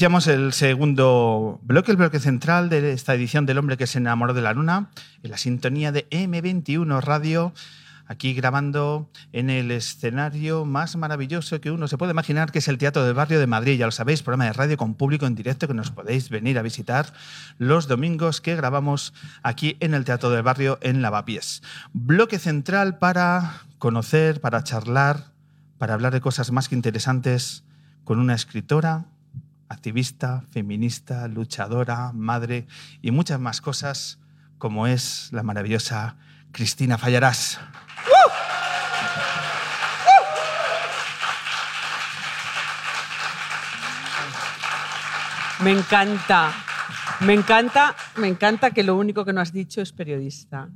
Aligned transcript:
Iniciamos 0.00 0.28
el 0.28 0.54
segundo 0.54 1.60
bloque, 1.62 1.90
el 1.90 1.98
bloque 1.98 2.20
central 2.20 2.70
de 2.70 2.90
esta 2.92 3.12
edición 3.12 3.44
del 3.44 3.58
hombre 3.58 3.76
que 3.76 3.86
se 3.86 3.98
enamoró 3.98 4.32
de 4.32 4.40
la 4.40 4.54
luna, 4.54 4.88
en 5.22 5.30
la 5.30 5.36
sintonía 5.36 5.92
de 5.92 6.08
M21 6.08 7.02
Radio, 7.02 7.52
aquí 8.06 8.32
grabando 8.32 9.10
en 9.34 9.50
el 9.50 9.70
escenario 9.70 10.64
más 10.64 10.96
maravilloso 10.96 11.60
que 11.60 11.70
uno 11.70 11.86
se 11.86 11.98
puede 11.98 12.12
imaginar, 12.12 12.50
que 12.50 12.60
es 12.60 12.68
el 12.68 12.78
Teatro 12.78 13.04
del 13.04 13.12
Barrio 13.12 13.40
de 13.40 13.46
Madrid. 13.46 13.78
Ya 13.78 13.84
lo 13.84 13.92
sabéis, 13.92 14.22
programa 14.22 14.46
de 14.46 14.54
radio 14.54 14.78
con 14.78 14.94
público 14.94 15.26
en 15.26 15.34
directo 15.34 15.68
que 15.68 15.74
nos 15.74 15.90
podéis 15.90 16.30
venir 16.30 16.58
a 16.58 16.62
visitar 16.62 17.12
los 17.58 17.86
domingos 17.86 18.40
que 18.40 18.56
grabamos 18.56 19.12
aquí 19.42 19.76
en 19.80 19.92
el 19.92 20.06
Teatro 20.06 20.30
del 20.30 20.42
Barrio 20.42 20.78
en 20.80 21.02
Lavapiés. 21.02 21.62
Bloque 21.92 22.38
central 22.38 22.96
para 22.96 23.64
conocer, 23.76 24.40
para 24.40 24.64
charlar, 24.64 25.34
para 25.76 25.92
hablar 25.92 26.14
de 26.14 26.22
cosas 26.22 26.52
más 26.52 26.70
que 26.70 26.74
interesantes 26.74 27.64
con 28.04 28.18
una 28.18 28.32
escritora, 28.32 29.04
activista, 29.70 30.42
feminista, 30.50 31.26
luchadora, 31.28 32.12
madre 32.12 32.66
y 33.00 33.12
muchas 33.12 33.40
más 33.40 33.60
cosas, 33.60 34.18
como 34.58 34.86
es 34.86 35.30
la 35.32 35.42
maravillosa 35.42 36.16
Cristina 36.52 36.98
Fallarás. 36.98 37.58
Me 45.60 45.70
encanta, 45.72 46.52
me 47.20 47.34
encanta, 47.34 47.94
me 48.16 48.28
encanta 48.28 48.70
que 48.70 48.82
lo 48.82 48.96
único 48.96 49.24
que 49.24 49.32
no 49.32 49.40
has 49.40 49.52
dicho 49.52 49.80
es 49.80 49.92
periodista. 49.92 50.68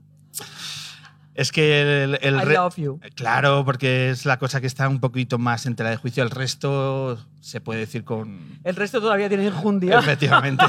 Es 1.34 1.50
que 1.50 2.04
el, 2.04 2.18
el 2.22 2.34
I 2.36 2.54
love 2.54 2.76
you. 2.76 3.00
Claro, 3.16 3.64
porque 3.64 4.10
es 4.10 4.24
la 4.24 4.38
cosa 4.38 4.60
que 4.60 4.66
está 4.68 4.88
un 4.88 5.00
poquito 5.00 5.38
más 5.38 5.66
en 5.66 5.74
tela 5.74 5.90
de 5.90 5.96
juicio. 5.96 6.22
El 6.22 6.30
resto 6.30 7.18
se 7.40 7.60
puede 7.60 7.80
decir 7.80 8.04
con... 8.04 8.60
El 8.62 8.76
resto 8.76 9.00
todavía 9.00 9.28
tiene 9.28 9.46
enjundia. 9.48 9.98
Efectivamente. 9.98 10.64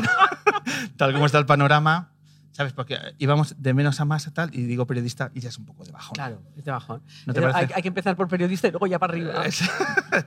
tal 0.97 1.13
como 1.13 1.25
está 1.27 1.37
el 1.37 1.45
panorama, 1.45 2.11
¿sabes? 2.51 2.73
Porque 2.73 2.97
íbamos 3.19 3.55
de 3.61 3.73
menos 3.75 3.99
a 4.01 4.05
más 4.05 4.25
a 4.27 4.33
tal 4.33 4.49
y 4.55 4.63
digo 4.63 4.87
periodista 4.87 5.29
y 5.35 5.41
ya 5.41 5.49
es 5.49 5.57
un 5.59 5.65
poco 5.65 5.83
de 5.85 5.91
bajón. 5.91 6.15
Claro, 6.15 6.41
es 6.57 6.63
de 6.65 6.71
bajón. 6.71 7.03
Hay, 7.53 7.67
hay 7.75 7.81
que 7.83 7.87
empezar 7.89 8.15
por 8.15 8.27
periodista 8.27 8.67
y 8.67 8.71
luego 8.71 8.87
ya 8.87 8.97
para 8.97 9.13
arriba. 9.13 9.45
Es- 9.45 9.61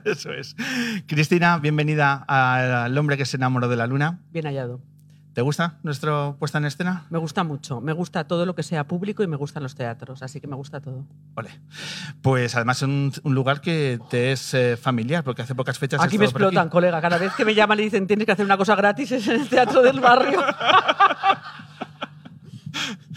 Eso 0.05 0.31
es. 0.31 0.55
Cristina, 1.05 1.57
bienvenida 1.57 2.13
al 2.27 2.97
hombre 2.97 3.17
que 3.17 3.25
se 3.25 3.35
enamoró 3.37 3.67
de 3.67 3.75
la 3.75 3.87
luna. 3.87 4.19
Bien 4.31 4.45
hallado. 4.45 4.81
¿Te 5.33 5.41
gusta 5.41 5.77
nuestra 5.83 6.33
puesta 6.33 6.57
en 6.57 6.65
escena? 6.65 7.05
Me 7.09 7.19
gusta 7.19 7.43
mucho. 7.43 7.81
Me 7.81 7.93
gusta 7.93 8.25
todo 8.25 8.45
lo 8.45 8.55
que 8.55 8.63
sea 8.63 8.87
público 8.87 9.23
y 9.23 9.27
me 9.27 9.37
gustan 9.37 9.63
los 9.63 9.75
teatros. 9.75 10.23
Así 10.23 10.41
que 10.41 10.47
me 10.47 10.55
gusta 10.55 10.81
todo. 10.81 11.05
Ole. 11.35 11.49
Pues 12.21 12.55
además 12.55 12.77
es 12.77 12.83
un, 12.83 13.13
un 13.23 13.35
lugar 13.35 13.61
que 13.61 13.99
te 14.09 14.31
es 14.31 14.53
eh, 14.53 14.75
familiar, 14.75 15.23
porque 15.23 15.43
hace 15.43 15.55
pocas 15.55 15.77
fechas. 15.77 15.99
has 15.99 16.07
Aquí 16.07 16.17
me 16.17 16.25
explotan, 16.25 16.69
colega. 16.69 16.99
Cada 16.99 17.17
vez 17.17 17.33
que 17.35 17.45
me 17.45 17.53
llaman 17.53 17.79
y 17.79 17.83
dicen 17.83 18.07
tienes 18.07 18.25
que 18.25 18.31
hacer 18.31 18.45
una 18.45 18.57
cosa 18.57 18.75
gratis 18.75 19.11
es 19.11 19.27
en 19.27 19.41
el 19.41 19.49
teatro 19.49 19.81
del 19.81 19.99
barrio. 19.99 20.43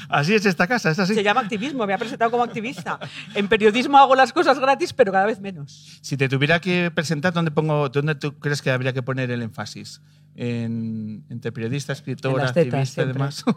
Así 0.09 0.35
es 0.35 0.45
esta 0.47 0.67
casa, 0.67 0.91
es 0.91 0.99
así. 0.99 1.15
Se 1.15 1.23
llama 1.23 1.41
activismo. 1.43 1.87
Me 1.87 1.95
ha 1.95 1.99
presentado 1.99 2.31
como 2.31 2.43
activista. 2.45 2.99
En 3.35 3.49
periodismo 3.49 3.99
hago 3.99 4.15
las 4.15 4.33
cosas 4.33 4.59
gratis, 4.59 4.93
pero 4.93 5.13
cada 5.13 5.27
vez 5.27 5.41
menos. 5.41 5.99
Si 6.01 6.17
te 6.17 6.29
tuviera 6.29 6.61
que 6.61 6.91
presentar, 6.91 7.33
¿dónde, 7.33 7.51
pongo, 7.51 7.89
¿dónde 7.89 8.15
tú 8.15 8.35
crees 8.39 8.63
que 8.63 8.71
habría 8.71 8.93
que 8.93 9.03
poner 9.03 9.31
el 9.31 9.43
énfasis? 9.43 10.01
En, 10.35 11.25
entre 11.29 11.53
periodista, 11.53 11.93
escritora, 11.93 12.43
En 12.45 12.49
activista 12.49 12.79
y 12.81 12.87
siempre. 12.87 13.13
demás. 13.13 13.45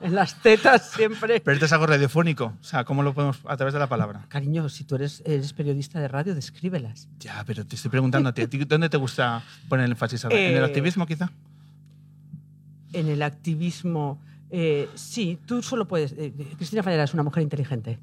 En 0.00 0.14
las 0.14 0.40
tetas 0.40 0.90
siempre. 0.90 1.40
Pero 1.40 1.54
esto 1.54 1.66
es 1.66 1.72
algo 1.72 1.84
radiofónico. 1.88 2.54
O 2.60 2.64
sea, 2.64 2.84
¿cómo 2.84 3.02
lo 3.02 3.14
podemos 3.14 3.40
a 3.44 3.56
través 3.56 3.72
de 3.74 3.80
la 3.80 3.88
palabra? 3.88 4.26
Cariño, 4.28 4.68
si 4.68 4.84
tú 4.84 4.94
eres, 4.94 5.24
eres 5.26 5.52
periodista 5.52 5.98
de 5.98 6.06
radio, 6.06 6.36
descríbelas. 6.36 7.08
Ya, 7.18 7.42
pero 7.44 7.66
te 7.66 7.74
estoy 7.74 7.90
preguntando 7.90 8.28
a 8.28 8.32
ti, 8.32 8.42
¿a 8.42 8.46
ti 8.48 8.58
¿dónde 8.58 8.88
te 8.88 8.96
gusta 8.96 9.42
poner 9.68 9.86
el 9.86 9.90
énfasis? 9.90 10.22
¿En 10.26 10.30
el 10.30 10.62
Eh, 10.62 10.64
activismo, 10.64 11.04
quizá? 11.04 11.32
En 12.92 13.08
el 13.08 13.22
activismo, 13.22 14.20
eh, 14.50 14.88
sí, 14.94 15.38
tú 15.46 15.62
solo 15.62 15.86
puedes. 15.88 16.12
eh, 16.12 16.32
Cristina 16.56 16.82
Fallera 16.82 17.04
es 17.04 17.14
una 17.14 17.22
mujer 17.22 17.42
inteligente. 17.42 17.98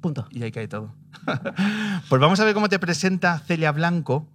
Punto. 0.00 0.26
Y 0.30 0.42
ahí 0.42 0.50
cae 0.50 0.68
todo. 0.68 0.94
pues 2.08 2.20
vamos 2.20 2.40
a 2.40 2.44
ver 2.44 2.54
cómo 2.54 2.68
te 2.68 2.78
presenta 2.78 3.38
Celia 3.38 3.72
Blanco, 3.72 4.26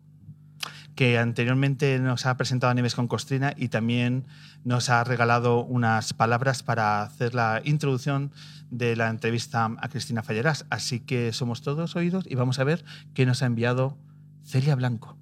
que 0.96 1.18
anteriormente 1.18 2.00
nos 2.00 2.26
ha 2.26 2.38
presentado 2.38 2.72
a 2.72 2.74
Nieves 2.74 2.96
con 2.96 3.08
Costrina 3.08 3.54
y 3.58 3.70
también 3.70 4.26
nos 4.64 4.90
ha 4.90 5.04
regalado 5.04 5.64
unas 5.64 6.14
palabras 6.14 6.64
para 6.64 7.02
hacer 7.02 7.34
la 7.34 7.62
introducción 7.66 8.32
de 8.70 8.96
la 8.96 9.10
entrevista 9.10 9.66
a 9.66 9.90
Cristina 9.90 10.24
Falleras. 10.24 10.66
Así 10.70 11.00
que 11.00 11.34
somos 11.34 11.62
todos 11.62 11.96
oídos 11.96 12.26
y 12.28 12.36
vamos 12.36 12.60
a 12.60 12.64
ver 12.64 12.86
qué 13.14 13.26
nos 13.26 13.42
ha 13.42 13.48
enviado 13.48 13.98
Celia 14.44 14.76
Blanco. 14.76 15.18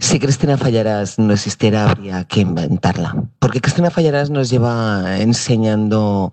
Si 0.00 0.18
Cristina 0.18 0.56
Fallarás 0.56 1.18
no 1.18 1.34
existiera, 1.34 1.90
habría 1.90 2.24
que 2.24 2.40
inventarla. 2.40 3.14
Porque 3.38 3.60
Cristina 3.60 3.90
Fallarás 3.90 4.30
nos 4.30 4.48
lleva 4.48 5.18
enseñando 5.18 6.32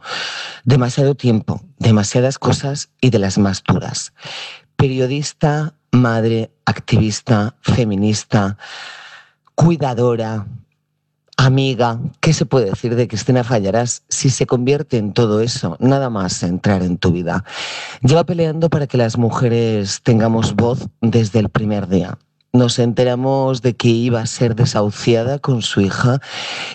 demasiado 0.64 1.16
tiempo, 1.16 1.62
demasiadas 1.78 2.40
cosas 2.40 2.90
y 3.02 3.10
de 3.10 3.20
las 3.20 3.38
más 3.38 3.62
duras. 3.68 4.14
Periodista, 4.78 5.74
madre, 5.92 6.50
activista, 6.66 7.56
feminista, 7.62 8.58
cuidadora, 9.54 10.48
amiga. 11.36 12.00
¿Qué 12.22 12.32
se 12.32 12.46
puede 12.46 12.70
decir 12.70 12.96
de 12.96 13.10
Cristina 13.10 13.44
Fallarás 13.44 14.04
si 14.08 14.30
se 14.30 14.46
convierte 14.46 14.98
en 14.98 15.12
todo 15.12 15.42
eso? 15.42 15.76
Nada 15.82 16.10
más 16.10 16.42
entrar 16.42 16.84
en 16.84 16.98
tu 16.98 17.12
vida. 17.12 17.44
Lleva 18.02 18.24
peleando 18.24 18.70
para 18.70 18.88
que 18.88 18.98
las 18.98 19.18
mujeres 19.18 20.00
tengamos 20.04 20.56
voz 20.56 20.88
desde 21.02 21.40
el 21.40 21.50
primer 21.50 21.90
día 21.90 22.18
nos 22.58 22.80
enteramos 22.80 23.62
de 23.62 23.76
que 23.76 23.88
iba 23.88 24.20
a 24.20 24.26
ser 24.26 24.56
desahuciada 24.56 25.40
con 25.40 25.62
su 25.62 25.82
hija 25.82 26.20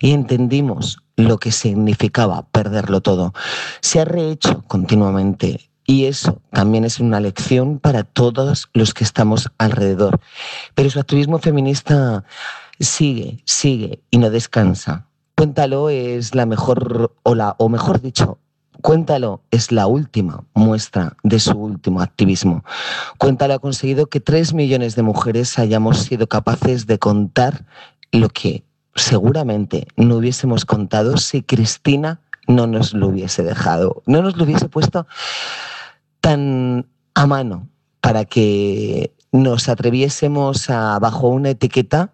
y 0.00 0.12
entendimos 0.12 0.98
lo 1.16 1.38
que 1.38 1.52
significaba 1.52 2.46
perderlo 2.50 3.00
todo. 3.00 3.34
Se 3.80 4.00
ha 4.00 4.04
rehecho 4.04 4.62
continuamente 4.66 5.70
y 5.84 6.04
eso 6.04 6.40
también 6.52 6.84
es 6.84 7.00
una 7.00 7.20
lección 7.20 7.78
para 7.78 8.04
todos 8.04 8.70
los 8.72 8.94
que 8.94 9.04
estamos 9.04 9.50
alrededor. 9.58 10.20
Pero 10.74 10.88
su 10.88 11.00
activismo 11.00 11.38
feminista 11.38 12.24
sigue, 12.78 13.42
sigue 13.44 14.00
y 14.10 14.18
no 14.18 14.30
descansa. 14.30 15.08
Cuéntalo 15.36 15.90
es 15.90 16.34
la 16.34 16.46
mejor, 16.46 17.16
o, 17.24 17.34
la, 17.34 17.56
o 17.58 17.68
mejor 17.68 18.00
dicho, 18.00 18.38
Cuéntalo 18.80 19.42
es 19.50 19.70
la 19.70 19.86
última 19.86 20.44
muestra 20.54 21.16
de 21.22 21.38
su 21.38 21.52
último 21.52 22.00
activismo. 22.00 22.64
Cuéntalo 23.18 23.54
ha 23.54 23.58
conseguido 23.58 24.06
que 24.06 24.20
tres 24.20 24.54
millones 24.54 24.96
de 24.96 25.02
mujeres 25.02 25.58
hayamos 25.58 25.98
sido 25.98 26.26
capaces 26.26 26.86
de 26.86 26.98
contar 26.98 27.64
lo 28.10 28.28
que 28.28 28.64
seguramente 28.94 29.86
no 29.96 30.16
hubiésemos 30.16 30.64
contado 30.64 31.16
si 31.16 31.42
Cristina 31.42 32.20
no 32.48 32.66
nos 32.66 32.92
lo 32.92 33.08
hubiese 33.08 33.42
dejado, 33.42 34.02
no 34.06 34.22
nos 34.22 34.36
lo 34.36 34.44
hubiese 34.44 34.68
puesto 34.68 35.06
tan 36.20 36.86
a 37.14 37.26
mano 37.26 37.68
para 38.00 38.24
que 38.24 39.12
nos 39.32 39.68
atreviésemos 39.68 40.70
a, 40.70 40.98
bajo 40.98 41.28
una 41.28 41.50
etiqueta, 41.50 42.12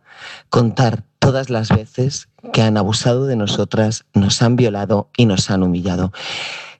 contar 0.49 1.03
todas 1.19 1.51
las 1.51 1.69
veces 1.69 2.29
que 2.53 2.63
han 2.63 2.77
abusado 2.77 3.27
de 3.27 3.37
nosotras, 3.37 4.07
nos 4.15 4.41
han 4.41 4.57
violado 4.57 5.11
y 5.17 5.27
nos 5.27 5.51
han 5.51 5.63
humillado. 5.63 6.13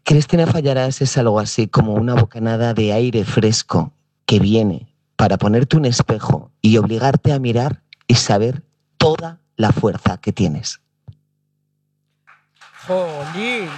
Cristina 0.05 0.47
Fallarás 0.47 1.03
es 1.03 1.19
algo 1.19 1.39
así 1.41 1.67
como 1.67 1.93
una 1.95 2.15
bocanada 2.15 2.73
de 2.73 2.93
aire 2.93 3.25
fresco 3.25 3.93
que 4.25 4.39
viene 4.39 4.87
para 5.17 5.37
ponerte 5.37 5.77
un 5.77 5.85
espejo 5.85 6.51
y 6.63 6.79
obligarte 6.79 7.33
a 7.33 7.39
mirar 7.39 7.83
y 8.07 8.15
saber 8.15 8.63
toda 8.97 9.41
la 9.57 9.73
fuerza 9.73 10.19
que 10.19 10.33
tienes. 10.33 10.81
¡Jolín! 12.87 13.69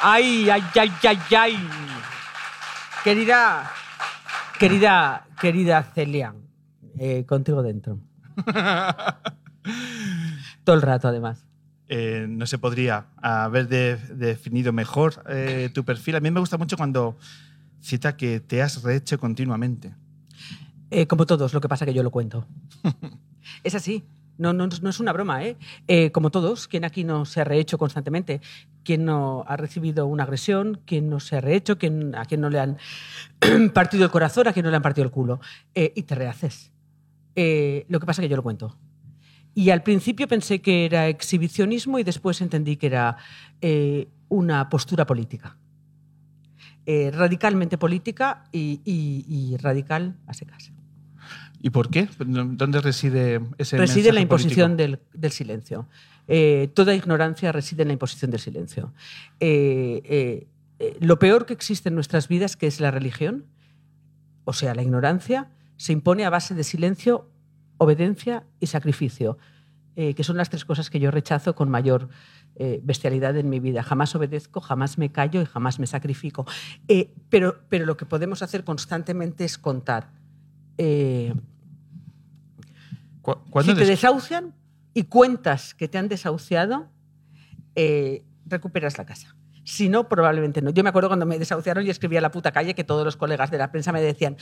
¡Ay, 0.00 0.48
ay, 0.48 0.62
ay, 0.76 0.92
ay, 1.02 1.18
ay! 1.36 1.87
Querida, 3.04 3.70
querida, 4.58 5.26
querida 5.40 5.82
Celia, 5.94 6.34
eh, 6.98 7.24
contigo 7.26 7.62
dentro. 7.62 7.98
Todo 10.64 10.76
el 10.76 10.82
rato, 10.82 11.08
además. 11.08 11.44
Eh, 11.88 12.26
no 12.28 12.46
se 12.46 12.58
podría 12.58 13.06
haber 13.22 13.68
de- 13.68 13.96
definido 13.96 14.72
mejor 14.72 15.24
eh, 15.28 15.70
tu 15.72 15.84
perfil. 15.84 16.16
A 16.16 16.20
mí 16.20 16.30
me 16.30 16.40
gusta 16.40 16.58
mucho 16.58 16.76
cuando 16.76 17.16
cita 17.80 18.16
que 18.16 18.40
te 18.40 18.62
has 18.62 18.82
rehecho 18.82 19.18
continuamente. 19.18 19.94
Eh, 20.90 21.06
como 21.06 21.26
todos, 21.26 21.54
lo 21.54 21.60
que 21.60 21.68
pasa 21.68 21.86
que 21.86 21.94
yo 21.94 22.02
lo 22.02 22.10
cuento. 22.10 22.46
es 23.64 23.74
así. 23.74 24.04
No, 24.38 24.52
no, 24.52 24.66
es 24.66 25.00
una 25.00 25.12
broma, 25.12 25.44
¿eh? 25.44 25.56
Eh, 25.88 26.12
Como 26.12 26.30
todos, 26.30 26.68
¿quién 26.68 26.84
aquí 26.84 27.02
no 27.02 27.24
se 27.24 27.40
ha 27.40 27.44
rehecho 27.44 27.76
constantemente? 27.76 28.40
¿Quién 28.84 29.04
no 29.04 29.44
ha 29.48 29.56
recibido 29.56 30.06
una 30.06 30.22
agresión? 30.22 30.80
¿Quién 30.86 31.10
no 31.10 31.18
se 31.18 31.36
ha 31.36 31.40
rehecho? 31.40 31.76
¿Quién, 31.76 32.14
¿A 32.14 32.24
quién 32.24 32.40
no 32.40 32.48
le 32.48 32.60
han 32.60 32.78
partido 33.74 34.04
el 34.04 34.10
corazón? 34.12 34.46
¿A 34.46 34.52
quién 34.52 34.64
no 34.64 34.70
le 34.70 34.76
han 34.76 34.82
partido 34.82 35.04
el 35.04 35.10
culo? 35.10 35.40
Eh, 35.74 35.92
y 35.96 36.02
te 36.04 36.14
rehaces. 36.14 36.70
Eh, 37.34 37.84
lo 37.88 37.98
que 37.98 38.06
pasa 38.06 38.22
es 38.22 38.26
que 38.26 38.30
yo 38.30 38.36
lo 38.36 38.42
cuento. 38.44 38.76
Y 39.54 39.70
al 39.70 39.82
principio 39.82 40.28
pensé 40.28 40.60
que 40.60 40.84
era 40.84 41.08
exhibicionismo 41.08 41.98
y 41.98 42.04
después 42.04 42.40
entendí 42.40 42.76
que 42.76 42.86
era 42.86 43.16
una 44.28 44.68
postura 44.68 45.04
política. 45.04 45.56
Radicalmente 46.86 47.76
política 47.76 48.44
y- 48.52 48.80
y 48.84 49.56
radical 49.58 50.16
a 50.26 50.32
secas. 50.32 50.70
¿Y 51.60 51.70
por 51.70 51.90
qué? 51.90 52.08
¿Dónde 52.18 52.80
reside 52.80 53.40
ese 53.58 53.76
reside 53.78 54.10
en 54.10 54.14
la 54.14 54.20
imposición 54.20 54.76
del, 54.76 55.00
del 55.12 55.32
silencio. 55.32 55.88
Eh, 56.28 56.70
toda 56.74 56.94
ignorancia 56.94 57.52
reside 57.52 57.82
en 57.82 57.88
la 57.88 57.94
imposición 57.94 58.30
del 58.30 58.40
silencio. 58.40 58.92
Eh, 59.40 60.02
eh, 60.04 60.46
eh, 60.78 60.96
lo 61.00 61.18
peor 61.18 61.46
que 61.46 61.54
existe 61.54 61.88
en 61.88 61.94
nuestras 61.94 62.28
vidas, 62.28 62.56
que 62.56 62.66
es 62.66 62.80
la 62.80 62.90
religión, 62.90 63.46
o 64.44 64.52
sea, 64.52 64.74
la 64.74 64.82
ignorancia, 64.82 65.50
se 65.76 65.92
impone 65.92 66.26
a 66.26 66.30
base 66.30 66.54
de 66.54 66.64
silencio, 66.64 67.28
obediencia 67.78 68.44
y 68.60 68.66
sacrificio, 68.66 69.38
que 69.94 70.22
son 70.22 70.36
las 70.36 70.48
tres 70.48 70.64
cosas 70.64 70.90
que 70.90 71.00
yo 71.00 71.10
rechazo 71.10 71.56
con 71.56 71.68
mayor 71.70 72.08
bestialidad 72.82 73.36
en 73.36 73.50
mi 73.50 73.58
vida. 73.58 73.82
Jamás 73.82 74.14
obedezco, 74.14 74.60
jamás 74.60 74.96
me 74.96 75.10
callo 75.10 75.42
y 75.42 75.44
jamás 75.44 75.80
me 75.80 75.88
sacrifico. 75.88 76.46
Pero, 77.28 77.58
pero 77.68 77.84
lo 77.84 77.96
que 77.96 78.06
podemos 78.06 78.42
hacer 78.42 78.62
constantemente 78.62 79.44
es 79.44 79.58
contar. 79.58 80.12
Eh, 80.78 81.34
Cu- 83.22 83.36
¿Cuándo 83.50 83.72
si 83.72 83.74
te 83.78 83.80
des- 83.80 83.88
desahucian 84.00 84.54
y 84.94 85.02
cuentas 85.04 85.74
que 85.74 85.86
te 85.88 85.98
han 85.98 86.08
desahuciado, 86.08 86.88
eh, 87.74 88.24
recuperas 88.46 88.96
la 88.98 89.04
casa. 89.04 89.36
Si 89.64 89.88
no, 89.88 90.08
probablemente 90.08 90.62
no. 90.62 90.70
Yo 90.70 90.82
me 90.82 90.88
acuerdo 90.88 91.08
cuando 91.08 91.26
me 91.26 91.38
desahuciaron 91.38 91.86
y 91.86 91.90
escribía 91.90 92.20
a 92.20 92.22
la 92.22 92.30
puta 92.30 92.52
calle 92.52 92.74
que 92.74 92.84
todos 92.84 93.04
los 93.04 93.16
colegas 93.16 93.50
de 93.50 93.58
la 93.58 93.70
prensa 93.70 93.92
me 93.92 94.00
decían 94.00 94.36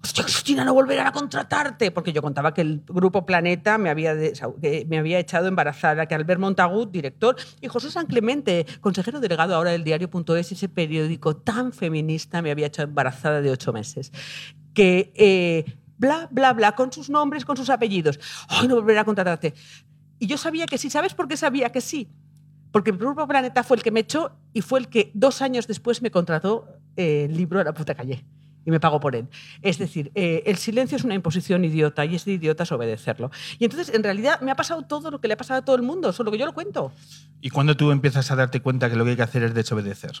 Hostia, 0.00 0.22
Cristina, 0.22 0.64
no 0.64 0.74
volverán 0.74 1.08
a 1.08 1.12
contratarte. 1.12 1.90
Porque 1.90 2.12
yo 2.12 2.22
contaba 2.22 2.54
que 2.54 2.60
el 2.60 2.84
grupo 2.86 3.26
Planeta 3.26 3.78
me 3.78 3.90
había, 3.90 4.14
que 4.16 4.86
me 4.88 4.98
había 4.98 5.18
echado 5.18 5.48
embarazada, 5.48 6.06
que 6.06 6.14
Albert 6.14 6.40
Montagut, 6.40 6.92
director, 6.92 7.34
y 7.60 7.66
José 7.66 7.90
San 7.90 8.06
Clemente, 8.06 8.64
consejero 8.80 9.18
delegado 9.18 9.56
ahora 9.56 9.72
del 9.72 9.82
diario.es, 9.82 10.52
ese 10.52 10.68
periódico 10.68 11.34
tan 11.36 11.72
feminista, 11.72 12.40
me 12.42 12.52
había 12.52 12.68
echado 12.68 12.86
embarazada 12.88 13.40
de 13.40 13.50
ocho 13.50 13.72
meses. 13.72 14.12
Que 14.74 15.12
eh, 15.16 15.64
bla, 15.96 16.28
bla, 16.30 16.52
bla, 16.52 16.72
con 16.72 16.92
sus 16.92 17.10
nombres, 17.10 17.44
con 17.44 17.56
sus 17.56 17.70
apellidos. 17.70 18.18
Ay, 18.48 18.68
no 18.68 18.76
volverá 18.76 19.02
a 19.02 19.04
contratarte. 19.04 19.54
Y 20.18 20.26
yo 20.26 20.36
sabía 20.36 20.66
que 20.66 20.78
sí. 20.78 20.90
¿Sabes 20.90 21.14
por 21.14 21.28
qué 21.28 21.36
sabía 21.36 21.70
que 21.70 21.80
sí? 21.80 22.08
Porque 22.72 22.90
el 22.90 22.98
Grupo 22.98 23.26
Planeta 23.26 23.62
fue 23.62 23.76
el 23.76 23.82
que 23.82 23.90
me 23.90 24.00
echó 24.00 24.32
y 24.52 24.60
fue 24.60 24.80
el 24.80 24.88
que 24.88 25.10
dos 25.14 25.42
años 25.42 25.66
después 25.66 26.02
me 26.02 26.10
contrató 26.10 26.66
eh, 26.96 27.26
el 27.28 27.36
libro 27.36 27.60
a 27.60 27.64
la 27.64 27.72
puta 27.72 27.94
calle 27.94 28.24
y 28.68 28.70
me 28.70 28.80
pagó 28.80 29.00
por 29.00 29.16
él. 29.16 29.28
Es 29.62 29.78
decir, 29.78 30.12
eh, 30.14 30.42
el 30.44 30.58
silencio 30.58 30.96
es 30.96 31.04
una 31.04 31.14
imposición 31.14 31.64
idiota 31.64 32.04
y 32.04 32.14
es 32.16 32.26
de 32.26 32.32
idiotas 32.32 32.70
obedecerlo. 32.70 33.30
Y 33.58 33.64
entonces, 33.64 33.94
en 33.94 34.02
realidad, 34.02 34.42
me 34.42 34.50
ha 34.50 34.56
pasado 34.56 34.82
todo 34.82 35.10
lo 35.10 35.20
que 35.20 35.28
le 35.28 35.34
ha 35.34 35.36
pasado 35.38 35.60
a 35.60 35.64
todo 35.64 35.76
el 35.76 35.82
mundo, 35.82 36.12
solo 36.12 36.30
que 36.30 36.36
yo 36.36 36.44
lo 36.44 36.52
cuento. 36.52 36.92
¿Y 37.40 37.48
cuándo 37.48 37.76
tú 37.78 37.90
empiezas 37.90 38.30
a 38.30 38.36
darte 38.36 38.60
cuenta 38.60 38.90
que 38.90 38.96
lo 38.96 39.04
que 39.04 39.10
hay 39.12 39.16
que 39.16 39.22
hacer 39.22 39.42
es 39.42 39.54
desobedecer? 39.54 40.12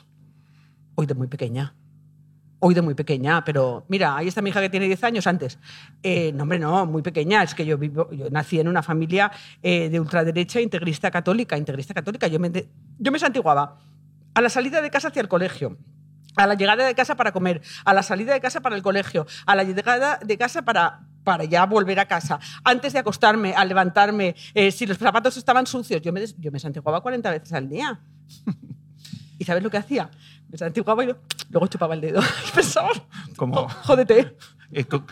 Hoy 0.94 1.04
de 1.04 1.12
muy 1.12 1.26
pequeña. 1.26 1.74
Hoy 2.60 2.74
de 2.74 2.82
muy 2.82 2.94
pequeña, 2.94 3.44
pero 3.44 3.84
mira, 3.88 4.16
ahí 4.16 4.26
está 4.26 4.42
mi 4.42 4.50
hija 4.50 4.60
que 4.60 4.68
tiene 4.68 4.86
10 4.86 5.04
años 5.04 5.26
antes. 5.28 5.58
Eh, 6.02 6.32
no, 6.32 6.42
hombre, 6.42 6.58
no, 6.58 6.86
muy 6.86 7.02
pequeña. 7.02 7.42
Es 7.42 7.54
que 7.54 7.64
yo, 7.64 7.78
vivo, 7.78 8.10
yo 8.10 8.30
nací 8.30 8.58
en 8.58 8.66
una 8.66 8.82
familia 8.82 9.30
eh, 9.62 9.88
de 9.88 10.00
ultraderecha, 10.00 10.60
integrista 10.60 11.10
católica. 11.10 11.56
Integrista 11.56 11.94
católica. 11.94 12.26
Yo 12.26 12.40
me, 12.40 12.50
yo 12.98 13.12
me 13.12 13.18
santiguaba 13.18 13.78
a 14.34 14.40
la 14.40 14.48
salida 14.48 14.82
de 14.82 14.90
casa 14.90 15.08
hacia 15.08 15.22
el 15.22 15.28
colegio. 15.28 15.76
A 16.36 16.46
la 16.46 16.54
llegada 16.54 16.86
de 16.86 16.94
casa 16.94 17.16
para 17.16 17.32
comer, 17.32 17.62
a 17.84 17.92
la 17.94 18.02
salida 18.02 18.32
de 18.32 18.40
casa 18.40 18.60
para 18.60 18.76
el 18.76 18.82
colegio, 18.82 19.26
a 19.44 19.56
la 19.56 19.64
llegada 19.64 20.20
de 20.24 20.38
casa 20.38 20.62
para, 20.62 21.00
para 21.24 21.44
ya 21.44 21.66
volver 21.66 21.98
a 21.98 22.06
casa, 22.06 22.38
antes 22.62 22.92
de 22.92 23.00
acostarme, 23.00 23.54
al 23.54 23.66
levantarme, 23.66 24.36
eh, 24.54 24.70
si 24.70 24.86
los 24.86 24.98
zapatos 24.98 25.36
estaban 25.36 25.66
sucios, 25.66 26.00
yo 26.00 26.12
me, 26.12 26.24
yo 26.38 26.52
me 26.52 26.60
santiguaba 26.60 27.00
40 27.00 27.30
veces 27.32 27.52
al 27.52 27.68
día. 27.68 27.98
¿Y 29.38 29.44
sabes 29.44 29.62
lo 29.62 29.70
que 29.70 29.78
hacía? 29.78 30.10
Me 30.48 30.58
santiguaba 30.58 31.04
y 31.04 31.14
luego 31.50 31.66
chupaba 31.66 31.94
el 31.94 32.00
dedo. 32.00 32.20
Y 32.20 32.50
pensaba, 32.54 32.90
Como, 33.36 33.60
"Oh, 33.60 33.68
jódete. 33.68 34.36
eh, 34.72 34.84
con, 34.84 35.04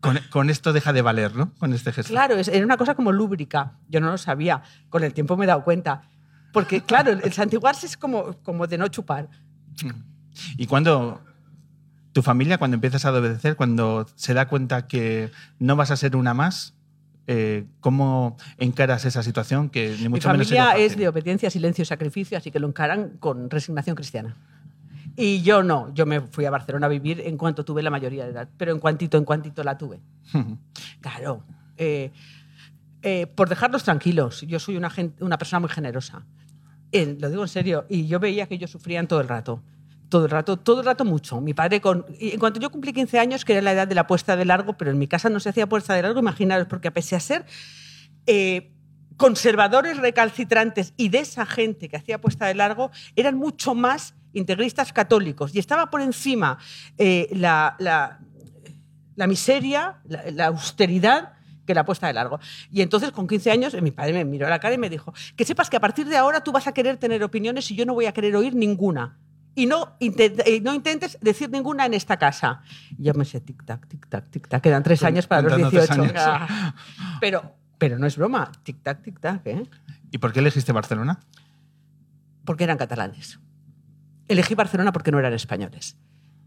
con- 0.00 0.18
con 0.30 0.50
esto 0.50 0.72
deja 0.72 0.92
de 0.92 1.02
valer, 1.02 1.34
¿no? 1.34 1.52
Con 1.54 1.72
este 1.72 1.92
gesto. 1.92 2.12
Claro, 2.12 2.36
es- 2.36 2.48
era 2.48 2.64
una 2.64 2.76
cosa 2.76 2.94
como 2.94 3.12
lúbrica. 3.12 3.78
Yo 3.88 4.00
no 4.00 4.10
lo 4.10 4.18
sabía. 4.18 4.62
Con 4.88 5.04
el 5.04 5.12
tiempo 5.14 5.36
me 5.36 5.44
he 5.44 5.48
dado 5.48 5.64
cuenta. 5.64 6.02
Porque, 6.52 6.80
claro, 6.82 7.12
el 7.12 7.32
santiguarse 7.32 7.86
es 7.86 7.96
como, 7.96 8.34
como 8.42 8.66
de 8.66 8.78
no 8.78 8.88
chupar. 8.88 9.28
Y 10.56 10.66
cuando 10.66 11.20
tu 12.12 12.22
familia, 12.22 12.58
cuando 12.58 12.74
empiezas 12.76 13.04
a 13.04 13.12
obedecer, 13.12 13.54
cuando 13.56 14.06
se 14.16 14.34
da 14.34 14.48
cuenta 14.48 14.86
que 14.88 15.30
no 15.58 15.76
vas 15.76 15.90
a 15.92 15.96
ser 15.96 16.16
una 16.16 16.34
más, 16.34 16.74
eh, 17.32 17.64
¿cómo 17.78 18.36
encaras 18.58 19.04
esa 19.04 19.22
situación? 19.22 19.68
Que 19.70 19.90
ni 19.98 20.02
Mi 20.02 20.08
mucho 20.08 20.28
menos 20.30 20.48
familia 20.48 20.72
era 20.72 20.78
es 20.84 20.96
de 20.96 21.06
obediencia, 21.06 21.48
silencio 21.48 21.82
y 21.82 21.86
sacrificio, 21.86 22.36
así 22.36 22.50
que 22.50 22.58
lo 22.58 22.66
encaran 22.66 23.10
con 23.20 23.48
resignación 23.48 23.94
cristiana. 23.94 24.36
Y 25.16 25.42
yo 25.42 25.62
no, 25.62 25.94
yo 25.94 26.06
me 26.06 26.20
fui 26.22 26.44
a 26.46 26.50
Barcelona 26.50 26.86
a 26.86 26.88
vivir 26.88 27.20
en 27.20 27.36
cuanto 27.36 27.64
tuve 27.64 27.82
la 27.82 27.90
mayoría 27.90 28.24
de 28.24 28.30
edad, 28.32 28.48
pero 28.56 28.72
en 28.72 28.78
cuantito, 28.80 29.16
en 29.16 29.24
cuantito 29.24 29.62
la 29.62 29.78
tuve. 29.78 30.00
Claro. 31.00 31.44
eh, 31.76 32.10
eh, 33.02 33.26
por 33.28 33.48
dejarlos 33.48 33.82
tranquilos. 33.84 34.42
Yo 34.42 34.58
soy 34.58 34.76
una, 34.76 34.90
gen- 34.90 35.14
una 35.20 35.38
persona 35.38 35.60
muy 35.60 35.70
generosa. 35.70 36.22
Eh, 36.92 37.16
lo 37.20 37.30
digo 37.30 37.42
en 37.42 37.48
serio. 37.48 37.86
Y 37.88 38.06
yo 38.08 38.18
veía 38.20 38.46
que 38.46 38.56
ellos 38.56 38.70
sufrían 38.70 39.06
todo 39.08 39.20
el 39.20 39.28
rato. 39.28 39.62
Todo 40.10 40.24
el 40.24 40.30
rato, 40.30 40.56
todo 40.58 40.80
el 40.80 40.86
rato 40.86 41.04
mucho. 41.04 41.40
Mi 41.40 41.54
padre, 41.54 41.80
con, 41.80 42.04
en 42.18 42.38
cuanto 42.40 42.58
yo 42.60 42.70
cumplí 42.70 42.92
15 42.92 43.18
años, 43.20 43.44
que 43.44 43.52
era 43.52 43.62
la 43.62 43.72
edad 43.72 43.86
de 43.88 43.94
la 43.94 44.06
puesta 44.08 44.36
de 44.36 44.44
largo, 44.44 44.76
pero 44.76 44.90
en 44.90 44.98
mi 44.98 45.06
casa 45.06 45.30
no 45.30 45.38
se 45.40 45.48
hacía 45.48 45.68
puesta 45.68 45.94
de 45.94 46.02
largo, 46.02 46.18
imaginaros, 46.18 46.66
porque 46.66 46.88
a 46.88 47.20
ser 47.20 47.46
eh, 48.26 48.72
conservadores 49.16 49.98
recalcitrantes 49.98 50.94
y 50.96 51.10
de 51.10 51.20
esa 51.20 51.46
gente 51.46 51.88
que 51.88 51.96
hacía 51.96 52.20
puesta 52.20 52.46
de 52.46 52.54
largo, 52.54 52.90
eran 53.14 53.36
mucho 53.38 53.74
más 53.76 54.14
integristas 54.32 54.92
católicos. 54.92 55.54
Y 55.54 55.60
estaba 55.60 55.90
por 55.90 56.00
encima 56.00 56.58
eh, 56.98 57.28
la, 57.32 57.76
la- 57.78 58.18
miseria, 59.28 60.00
la, 60.08 60.24
la 60.32 60.46
austeridad 60.46 61.34
que 61.66 61.74
la 61.74 61.84
puesta 61.84 62.08
de 62.08 62.14
largo. 62.14 62.40
Y 62.72 62.82
entonces, 62.82 63.12
con 63.12 63.28
15 63.28 63.50
años, 63.52 63.80
mi 63.80 63.92
padre 63.92 64.12
me 64.12 64.24
miró 64.24 64.48
a 64.48 64.50
la 64.50 64.58
cara 64.58 64.74
y 64.74 64.78
me 64.78 64.90
dijo, 64.90 65.12
que 65.36 65.44
sepas 65.44 65.70
que 65.70 65.76
a 65.76 65.80
partir 65.80 66.08
de 66.08 66.16
ahora 66.16 66.42
tú 66.42 66.50
vas 66.50 66.66
a 66.66 66.72
querer 66.72 66.96
tener 66.96 67.22
opiniones 67.22 67.70
y 67.70 67.76
yo 67.76 67.86
no 67.86 67.94
voy 67.94 68.06
a 68.06 68.12
querer 68.12 68.34
oír 68.34 68.56
ninguna. 68.56 69.18
Y 69.54 69.66
no, 69.66 69.96
eh, 70.00 70.60
no 70.62 70.74
intentes 70.74 71.18
decir 71.20 71.50
ninguna 71.50 71.86
en 71.86 71.94
esta 71.94 72.16
casa. 72.16 72.62
Y 72.96 73.04
yo 73.04 73.14
me 73.14 73.24
sé 73.24 73.44
tic-tac, 73.44 73.86
tic-tac, 73.88 74.30
tic-tac. 74.30 74.62
Quedan 74.62 74.82
tres 74.82 75.02
años 75.02 75.26
para 75.26 75.42
los 75.42 75.52
contando 75.52 75.70
tres 75.70 75.88
18. 75.88 76.02
años. 76.02 76.12
Ah. 76.16 76.74
Pero, 77.20 77.56
pero 77.78 77.98
no 77.98 78.06
es 78.06 78.16
broma. 78.16 78.52
Tic-tac, 78.64 79.02
tic-tac, 79.02 79.46
¿eh? 79.46 79.62
¿Y 80.12 80.18
por 80.18 80.32
qué 80.32 80.40
elegiste 80.40 80.72
Barcelona? 80.72 81.20
porque 82.50 82.64
eran 82.64 82.78
catalanes. 82.78 83.38
Elegí 84.26 84.56
Barcelona 84.56 84.90
porque 84.90 85.12
no 85.12 85.20
eran 85.20 85.32
españoles, 85.32 85.96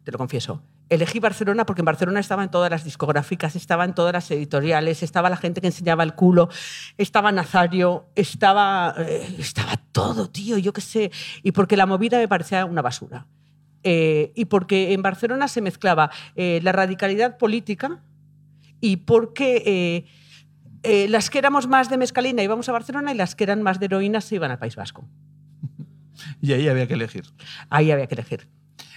te 0.03 0.11
lo 0.11 0.17
confieso. 0.17 0.61
Elegí 0.89 1.19
Barcelona 1.19 1.65
porque 1.65 1.81
en 1.81 1.85
Barcelona 1.85 2.19
estaban 2.19 2.51
todas 2.51 2.69
las 2.69 2.83
discográficas, 2.83 3.55
estaban 3.55 3.95
todas 3.95 4.13
las 4.13 4.29
editoriales, 4.31 5.01
estaba 5.01 5.29
la 5.29 5.37
gente 5.37 5.61
que 5.61 5.67
enseñaba 5.67 6.03
el 6.03 6.13
culo, 6.13 6.49
estaba 6.97 7.31
Nazario, 7.31 8.05
estaba, 8.15 8.93
eh, 8.97 9.35
estaba 9.39 9.77
todo, 9.91 10.29
tío, 10.29 10.57
yo 10.57 10.73
qué 10.73 10.81
sé. 10.81 11.11
Y 11.41 11.51
porque 11.53 11.77
la 11.77 11.85
movida 11.85 12.17
me 12.17 12.27
parecía 12.27 12.65
una 12.65 12.81
basura. 12.81 13.27
Eh, 13.83 14.31
y 14.35 14.45
porque 14.45 14.93
en 14.93 15.01
Barcelona 15.01 15.47
se 15.47 15.61
mezclaba 15.61 16.09
eh, 16.35 16.59
la 16.63 16.71
radicalidad 16.71 17.37
política 17.37 18.01
y 18.79 18.97
porque 18.97 20.05
las 20.83 21.29
que 21.29 21.37
éramos 21.37 21.67
más 21.67 21.89
de 21.89 21.97
mezcalina 21.97 22.43
íbamos 22.43 22.67
a 22.67 22.73
Barcelona 22.73 23.13
y 23.13 23.15
las 23.15 23.35
que 23.35 23.45
eran 23.45 23.61
más 23.61 23.79
de 23.79 23.85
heroína 23.85 24.19
se 24.19 24.35
iban 24.35 24.51
al 24.51 24.59
País 24.59 24.75
Vasco. 24.75 25.07
Y 26.41 26.53
ahí 26.53 26.67
había 26.67 26.87
que 26.87 26.93
elegir. 26.93 27.25
Ahí 27.69 27.91
había 27.91 28.07
que 28.07 28.15
elegir. 28.15 28.47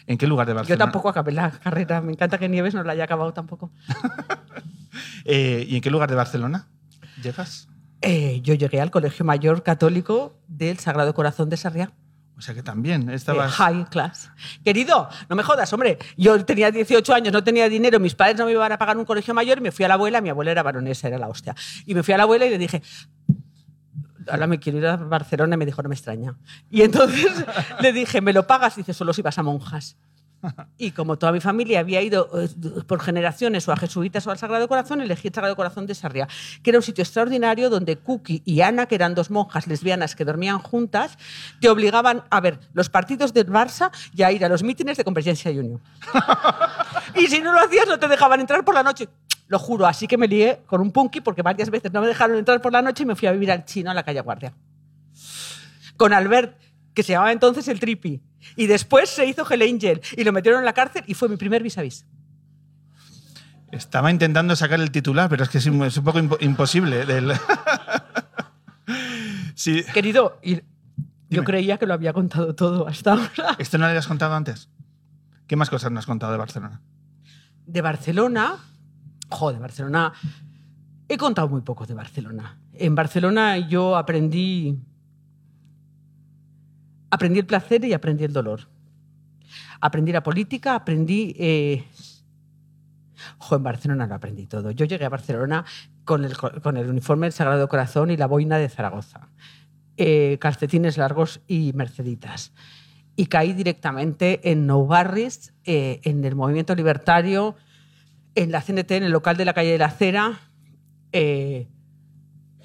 ¿En 0.06 0.18
qué 0.18 0.26
lugar 0.26 0.46
de 0.46 0.52
Yo 0.52 0.56
Barcelona? 0.56 0.84
tampoco 0.84 1.08
acabé 1.08 1.32
la 1.32 1.50
carrera. 1.50 2.00
Me 2.00 2.12
encanta 2.12 2.38
que 2.38 2.48
Nieves 2.48 2.74
no 2.74 2.82
la 2.84 2.92
haya 2.92 3.04
acabado 3.04 3.32
tampoco. 3.32 3.70
Eh, 5.24 5.66
¿Y 5.68 5.76
en 5.76 5.82
qué 5.82 5.90
lugar 5.90 6.08
de 6.08 6.16
Barcelona 6.16 6.68
llegas? 7.22 7.68
Eh, 8.00 8.40
yo 8.42 8.54
llegué 8.54 8.80
al 8.80 8.90
Colegio 8.90 9.24
Mayor 9.24 9.62
Católico 9.62 10.38
del 10.48 10.78
Sagrado 10.78 11.12
Corazón 11.14 11.50
de 11.50 11.56
Sarriá. 11.56 11.92
O 12.38 12.40
sea 12.40 12.54
que 12.54 12.62
también 12.62 13.08
Eh, 13.10 13.14
estabas... 13.14 13.52
high 13.54 13.86
class. 13.90 14.30
Querido, 14.64 15.08
no 15.28 15.36
me 15.36 15.42
jodas, 15.42 15.72
hombre. 15.72 15.98
Yo 16.16 16.42
tenía 16.44 16.70
18 16.70 17.12
años, 17.14 17.32
no 17.32 17.42
tenía 17.42 17.68
dinero, 17.68 17.98
mis 17.98 18.14
padres 18.14 18.36
no 18.38 18.46
me 18.46 18.52
iban 18.52 18.70
a 18.72 18.78
pagar 18.78 18.96
un 18.96 19.04
colegio 19.04 19.34
mayor 19.34 19.58
y 19.58 19.62
me 19.62 19.72
fui 19.72 19.84
a 19.84 19.88
la 19.88 19.94
abuela. 19.94 20.20
Mi 20.20 20.28
abuela 20.30 20.50
era 20.52 20.62
baronesa, 20.62 21.08
era 21.08 21.18
la 21.18 21.28
hostia. 21.28 21.54
Y 21.86 21.94
me 21.94 22.02
fui 22.02 22.14
a 22.14 22.18
la 22.18 22.22
abuela 22.22 22.46
y 22.46 22.50
le 22.50 22.58
dije, 22.58 22.82
ahora 24.30 24.46
me 24.46 24.58
quiero 24.58 24.78
ir 24.78 24.86
a 24.86 24.96
Barcelona 24.96 25.54
y 25.54 25.58
me 25.58 25.66
dijo, 25.66 25.82
no 25.82 25.88
me 25.88 25.94
extraña. 25.94 26.36
Y 26.70 26.82
entonces 26.82 27.44
le 27.80 27.92
dije, 27.92 28.20
¿me 28.20 28.32
lo 28.32 28.46
pagas? 28.46 28.76
Y 28.76 28.80
dice, 28.80 28.94
solo 28.94 29.12
si 29.12 29.22
vas 29.22 29.38
a 29.38 29.42
monjas. 29.42 29.96
Y 30.78 30.92
como 30.92 31.18
toda 31.18 31.32
mi 31.32 31.40
familia 31.40 31.80
había 31.80 32.02
ido 32.02 32.30
eh, 32.40 32.48
por 32.86 33.00
generaciones 33.00 33.66
o 33.68 33.72
a 33.72 33.76
jesuitas 33.76 34.26
o 34.26 34.30
al 34.30 34.38
Sagrado 34.38 34.68
Corazón, 34.68 35.00
elegí 35.00 35.28
el 35.28 35.34
Sagrado 35.34 35.56
Corazón 35.56 35.86
de 35.86 35.94
Sarriá, 35.94 36.28
que 36.62 36.70
era 36.70 36.78
un 36.78 36.82
sitio 36.82 37.02
extraordinario 37.02 37.70
donde 37.70 37.96
Cookie 37.96 38.42
y 38.44 38.60
Ana, 38.60 38.86
que 38.86 38.94
eran 38.94 39.14
dos 39.14 39.30
monjas 39.30 39.66
lesbianas 39.66 40.14
que 40.14 40.24
dormían 40.24 40.58
juntas, 40.58 41.18
te 41.60 41.68
obligaban 41.68 42.22
a 42.30 42.40
ver 42.40 42.60
los 42.74 42.90
partidos 42.90 43.32
del 43.32 43.46
Barça 43.46 43.90
y 44.14 44.22
a 44.22 44.30
ir 44.30 44.44
a 44.44 44.48
los 44.48 44.62
mítines 44.62 44.96
de 44.96 45.04
Convergencia 45.04 45.50
y 45.50 45.58
Unión. 45.58 45.80
y 47.14 47.26
si 47.26 47.40
no 47.40 47.52
lo 47.52 47.60
hacías, 47.60 47.88
no 47.88 47.98
te 47.98 48.06
dejaban 48.06 48.40
entrar 48.40 48.64
por 48.64 48.74
la 48.74 48.82
noche. 48.82 49.08
Lo 49.48 49.58
juro, 49.58 49.86
así 49.86 50.08
que 50.08 50.16
me 50.18 50.26
lié 50.26 50.62
con 50.66 50.80
un 50.80 50.90
punky 50.90 51.20
porque 51.20 51.42
varias 51.42 51.70
veces 51.70 51.92
no 51.92 52.00
me 52.00 52.08
dejaron 52.08 52.36
entrar 52.36 52.60
por 52.60 52.72
la 52.72 52.82
noche 52.82 53.04
y 53.04 53.06
me 53.06 53.14
fui 53.14 53.28
a 53.28 53.32
vivir 53.32 53.50
al 53.52 53.64
chino 53.64 53.90
a 53.90 53.94
la 53.94 54.02
calle 54.02 54.20
Guardia. 54.20 54.52
Con 55.96 56.12
Albert, 56.12 56.58
que 56.94 57.02
se 57.02 57.12
llamaba 57.12 57.32
entonces 57.32 57.68
el 57.68 57.78
Tripi. 57.80 58.20
Y 58.56 58.66
después 58.66 59.08
se 59.08 59.26
hizo 59.26 59.48
Hell 59.48 59.62
Angel 59.62 60.00
y 60.16 60.24
lo 60.24 60.32
metieron 60.32 60.60
en 60.60 60.64
la 60.64 60.72
cárcel 60.72 61.04
y 61.06 61.14
fue 61.14 61.28
mi 61.28 61.36
primer 61.36 61.62
vis 61.62 61.78
a 61.78 61.82
vis. 61.82 62.06
Estaba 63.72 64.10
intentando 64.10 64.54
sacar 64.56 64.80
el 64.80 64.90
titular, 64.90 65.28
pero 65.28 65.42
es 65.44 65.48
que 65.48 65.58
es 65.58 65.66
un 65.66 65.78
poco 66.04 66.18
impo- 66.18 66.38
imposible. 66.40 67.04
del- 67.04 67.32
sí. 69.54 69.84
Querido, 69.92 70.38
yo 70.42 70.60
Dime. 71.28 71.44
creía 71.44 71.78
que 71.78 71.86
lo 71.86 71.94
había 71.94 72.12
contado 72.12 72.54
todo 72.54 72.86
hasta 72.86 73.12
ahora. 73.12 73.56
¿Esto 73.58 73.78
no 73.78 73.84
lo 73.84 73.88
habías 73.90 74.06
contado 74.06 74.34
antes? 74.34 74.68
¿Qué 75.46 75.56
más 75.56 75.70
cosas 75.70 75.90
nos 75.92 76.02
has 76.02 76.06
contado 76.06 76.32
de 76.32 76.38
Barcelona? 76.38 76.80
De 77.66 77.80
Barcelona, 77.82 78.56
joder, 79.28 79.60
Barcelona, 79.60 80.12
he 81.08 81.16
contado 81.16 81.48
muy 81.48 81.60
poco 81.62 81.86
de 81.86 81.94
Barcelona. 81.94 82.58
En 82.72 82.94
Barcelona 82.94 83.58
yo 83.58 83.96
aprendí, 83.96 84.78
aprendí 87.10 87.38
el 87.40 87.46
placer 87.46 87.84
y 87.84 87.92
aprendí 87.92 88.24
el 88.24 88.32
dolor. 88.32 88.68
Aprendí 89.80 90.12
la 90.12 90.22
política, 90.22 90.74
aprendí... 90.74 91.34
Eh, 91.38 91.84
en 93.50 93.62
Barcelona 93.62 94.06
lo 94.06 94.14
aprendí 94.14 94.46
todo. 94.46 94.70
Yo 94.70 94.84
llegué 94.84 95.04
a 95.04 95.08
Barcelona 95.08 95.64
con 96.04 96.24
el, 96.24 96.36
con 96.36 96.76
el 96.76 96.88
uniforme 96.88 97.26
del 97.26 97.32
Sagrado 97.32 97.68
Corazón 97.68 98.10
y 98.10 98.16
la 98.16 98.26
boina 98.26 98.58
de 98.58 98.68
Zaragoza. 98.68 99.28
Eh, 99.96 100.36
calcetines 100.40 100.98
largos 100.98 101.40
y 101.46 101.72
merceditas. 101.74 102.52
Y 103.16 103.26
caí 103.26 103.54
directamente 103.54 104.50
en 104.50 104.66
Nou 104.66 104.86
Barris, 104.86 105.54
eh, 105.64 106.00
en 106.04 106.24
el 106.24 106.34
movimiento 106.34 106.74
libertario, 106.74 107.56
en 108.36 108.52
la 108.52 108.60
CNT, 108.60 108.92
en 108.92 109.02
el 109.04 109.12
local 109.12 109.36
de 109.36 109.44
la 109.46 109.54
calle 109.54 109.72
de 109.72 109.78
la 109.78 109.86
Acera, 109.86 110.38
eh, 111.10 111.66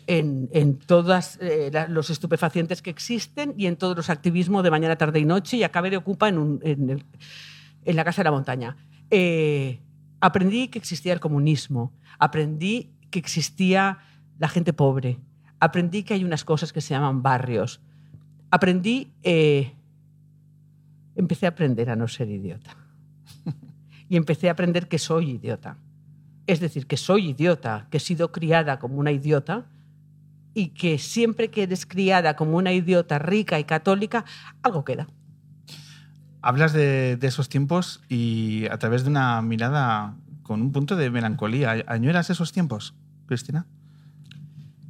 en, 0.05 0.77
todos 0.79 1.39
los 1.87 2.09
estupefacientes 2.09 2.81
que 2.81 2.89
existen 2.89 3.53
y 3.57 3.67
en 3.67 3.77
todos 3.77 3.95
los 3.95 4.09
activismos 4.09 4.63
de 4.63 4.69
mañana, 4.69 4.97
tarde 4.97 5.19
y 5.19 5.25
noche, 5.25 5.55
y 5.57 5.63
acabé 5.63 5.89
de 5.89 5.97
ocupa 5.97 6.27
en, 6.27 6.37
un- 6.37 7.03
la 7.85 8.03
Casa 8.03 8.21
de 8.21 8.25
la 8.25 8.31
Montaña. 8.31 8.75
Eh, 9.09 9.79
aprendí 10.19 10.67
que 10.67 10.77
existía 10.77 11.13
el 11.13 11.21
comunismo, 11.21 11.93
aprendí 12.19 12.91
que 13.09 13.19
existía 13.19 13.99
la 14.37 14.49
gente 14.49 14.73
pobre, 14.73 15.19
aprendí 15.59 16.03
que 16.03 16.15
hay 16.15 16.25
unas 16.25 16.43
cosas 16.43 16.73
que 16.73 16.81
se 16.81 16.93
llaman 16.93 17.23
barrios, 17.23 17.79
aprendí, 18.49 19.13
eh, 19.23 19.73
empecé 21.15 21.45
a 21.45 21.49
aprender 21.49 21.89
a 21.89 21.95
no 21.95 22.09
ser 22.09 22.29
idiota. 22.29 22.75
Y 24.11 24.17
empecé 24.17 24.49
a 24.49 24.51
aprender 24.51 24.89
que 24.89 24.99
soy 24.99 25.29
idiota. 25.31 25.77
Es 26.45 26.59
decir, 26.59 26.85
que 26.85 26.97
soy 26.97 27.29
idiota, 27.29 27.87
que 27.89 27.95
he 27.95 27.99
sido 28.01 28.33
criada 28.33 28.77
como 28.77 28.95
una 28.97 29.13
idiota 29.13 29.67
y 30.53 30.71
que 30.71 30.97
siempre 30.97 31.49
que 31.49 31.63
eres 31.63 31.85
criada 31.85 32.35
como 32.35 32.57
una 32.57 32.73
idiota 32.73 33.19
rica 33.19 33.57
y 33.57 33.63
católica, 33.63 34.25
algo 34.63 34.83
queda. 34.83 35.07
Hablas 36.41 36.73
de, 36.73 37.15
de 37.15 37.27
esos 37.27 37.47
tiempos 37.47 38.01
y 38.09 38.65
a 38.69 38.77
través 38.79 39.03
de 39.03 39.11
una 39.11 39.41
mirada 39.41 40.17
con 40.43 40.61
un 40.61 40.73
punto 40.73 40.97
de 40.97 41.09
melancolía. 41.09 41.85
¿Añoras 41.87 42.29
esos 42.29 42.51
tiempos, 42.51 42.93
Cristina? 43.27 43.65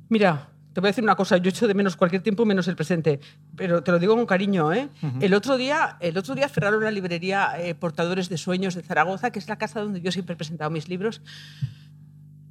Mira, 0.09 0.50
te 0.73 0.79
voy 0.79 0.87
a 0.87 0.91
decir 0.91 1.03
una 1.03 1.15
cosa, 1.15 1.37
yo 1.37 1.49
echo 1.49 1.67
de 1.67 1.73
menos 1.73 1.97
cualquier 1.97 2.21
tiempo 2.21 2.45
menos 2.45 2.67
el 2.67 2.75
presente, 2.75 3.19
pero 3.55 3.83
te 3.83 3.91
lo 3.91 3.99
digo 3.99 4.15
con 4.15 4.25
cariño. 4.25 4.71
¿eh? 4.71 4.89
el, 5.19 5.33
otro 5.33 5.57
día, 5.57 5.97
el 5.99 6.17
otro 6.17 6.33
día 6.33 6.47
cerraron 6.47 6.83
la 6.83 6.91
librería 6.91 7.53
eh, 7.59 7.75
Portadores 7.75 8.29
de 8.29 8.37
Sueños 8.37 8.75
de 8.75 8.81
Zaragoza, 8.81 9.31
que 9.31 9.39
es 9.39 9.49
la 9.49 9.57
casa 9.57 9.81
donde 9.81 10.01
yo 10.01 10.11
siempre 10.11 10.33
he 10.33 10.37
presentado 10.37 10.69
mis 10.69 10.87
libros, 10.87 11.21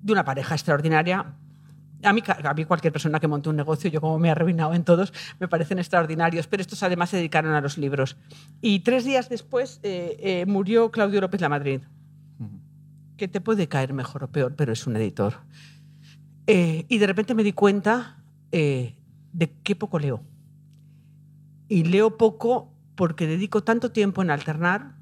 de 0.02 0.12
una 0.12 0.24
pareja 0.24 0.54
extraordinaria. 0.54 1.34
A 2.02 2.12
mí, 2.14 2.22
a 2.26 2.54
mí 2.54 2.64
cualquier 2.64 2.92
persona 2.92 3.20
que 3.20 3.28
monte 3.28 3.50
un 3.50 3.56
negocio, 3.56 3.90
yo 3.90 4.00
como 4.00 4.18
me 4.18 4.28
he 4.28 4.30
arruinado 4.30 4.74
en 4.74 4.84
todos, 4.84 5.12
me 5.38 5.48
parecen 5.48 5.78
extraordinarios, 5.78 6.46
pero 6.46 6.62
estos 6.62 6.82
además 6.82 7.10
se 7.10 7.16
dedicaron 7.16 7.52
a 7.52 7.60
los 7.60 7.78
libros. 7.78 8.16
Y 8.60 8.80
tres 8.80 9.04
días 9.04 9.28
después 9.28 9.80
eh, 9.82 10.16
eh, 10.20 10.46
murió 10.46 10.90
Claudio 10.90 11.20
López 11.20 11.40
Lamadrid, 11.40 11.82
que 13.18 13.28
te 13.28 13.42
puede 13.42 13.68
caer 13.68 13.92
mejor 13.92 14.24
o 14.24 14.28
peor, 14.28 14.54
pero 14.56 14.72
es 14.72 14.86
un 14.86 14.96
editor. 14.96 15.34
Eh, 16.52 16.85
y 16.88 16.99
de 16.99 17.07
repente 17.07 17.33
me 17.35 17.45
di 17.45 17.52
cuenta 17.52 18.25
eh, 18.50 18.97
de 19.33 19.52
qué 19.62 19.76
poco 19.76 20.00
leo. 20.00 20.25
Y 21.69 21.85
leo 21.85 22.16
poco 22.16 22.75
porque 22.97 23.28
dedico 23.28 23.62
tanto 23.62 23.92
tiempo 23.92 24.21
en 24.21 24.30
alternar. 24.33 24.97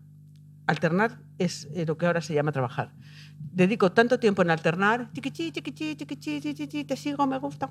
Alternar 0.66 1.22
es 1.38 1.66
eh, 1.72 1.86
lo 1.86 1.96
que 1.96 2.04
ahora 2.04 2.20
se 2.20 2.34
llama 2.34 2.52
trabajar. 2.52 2.92
Dedico 3.38 3.92
tanto 3.92 4.20
tiempo 4.20 4.42
en 4.42 4.50
alternar, 4.50 5.10
tiquichi, 5.14 5.50
tiquichi, 5.50 5.96
tiquichi, 5.96 6.84
te 6.84 6.96
sigo, 6.96 7.26
me 7.26 7.38
gusta, 7.38 7.66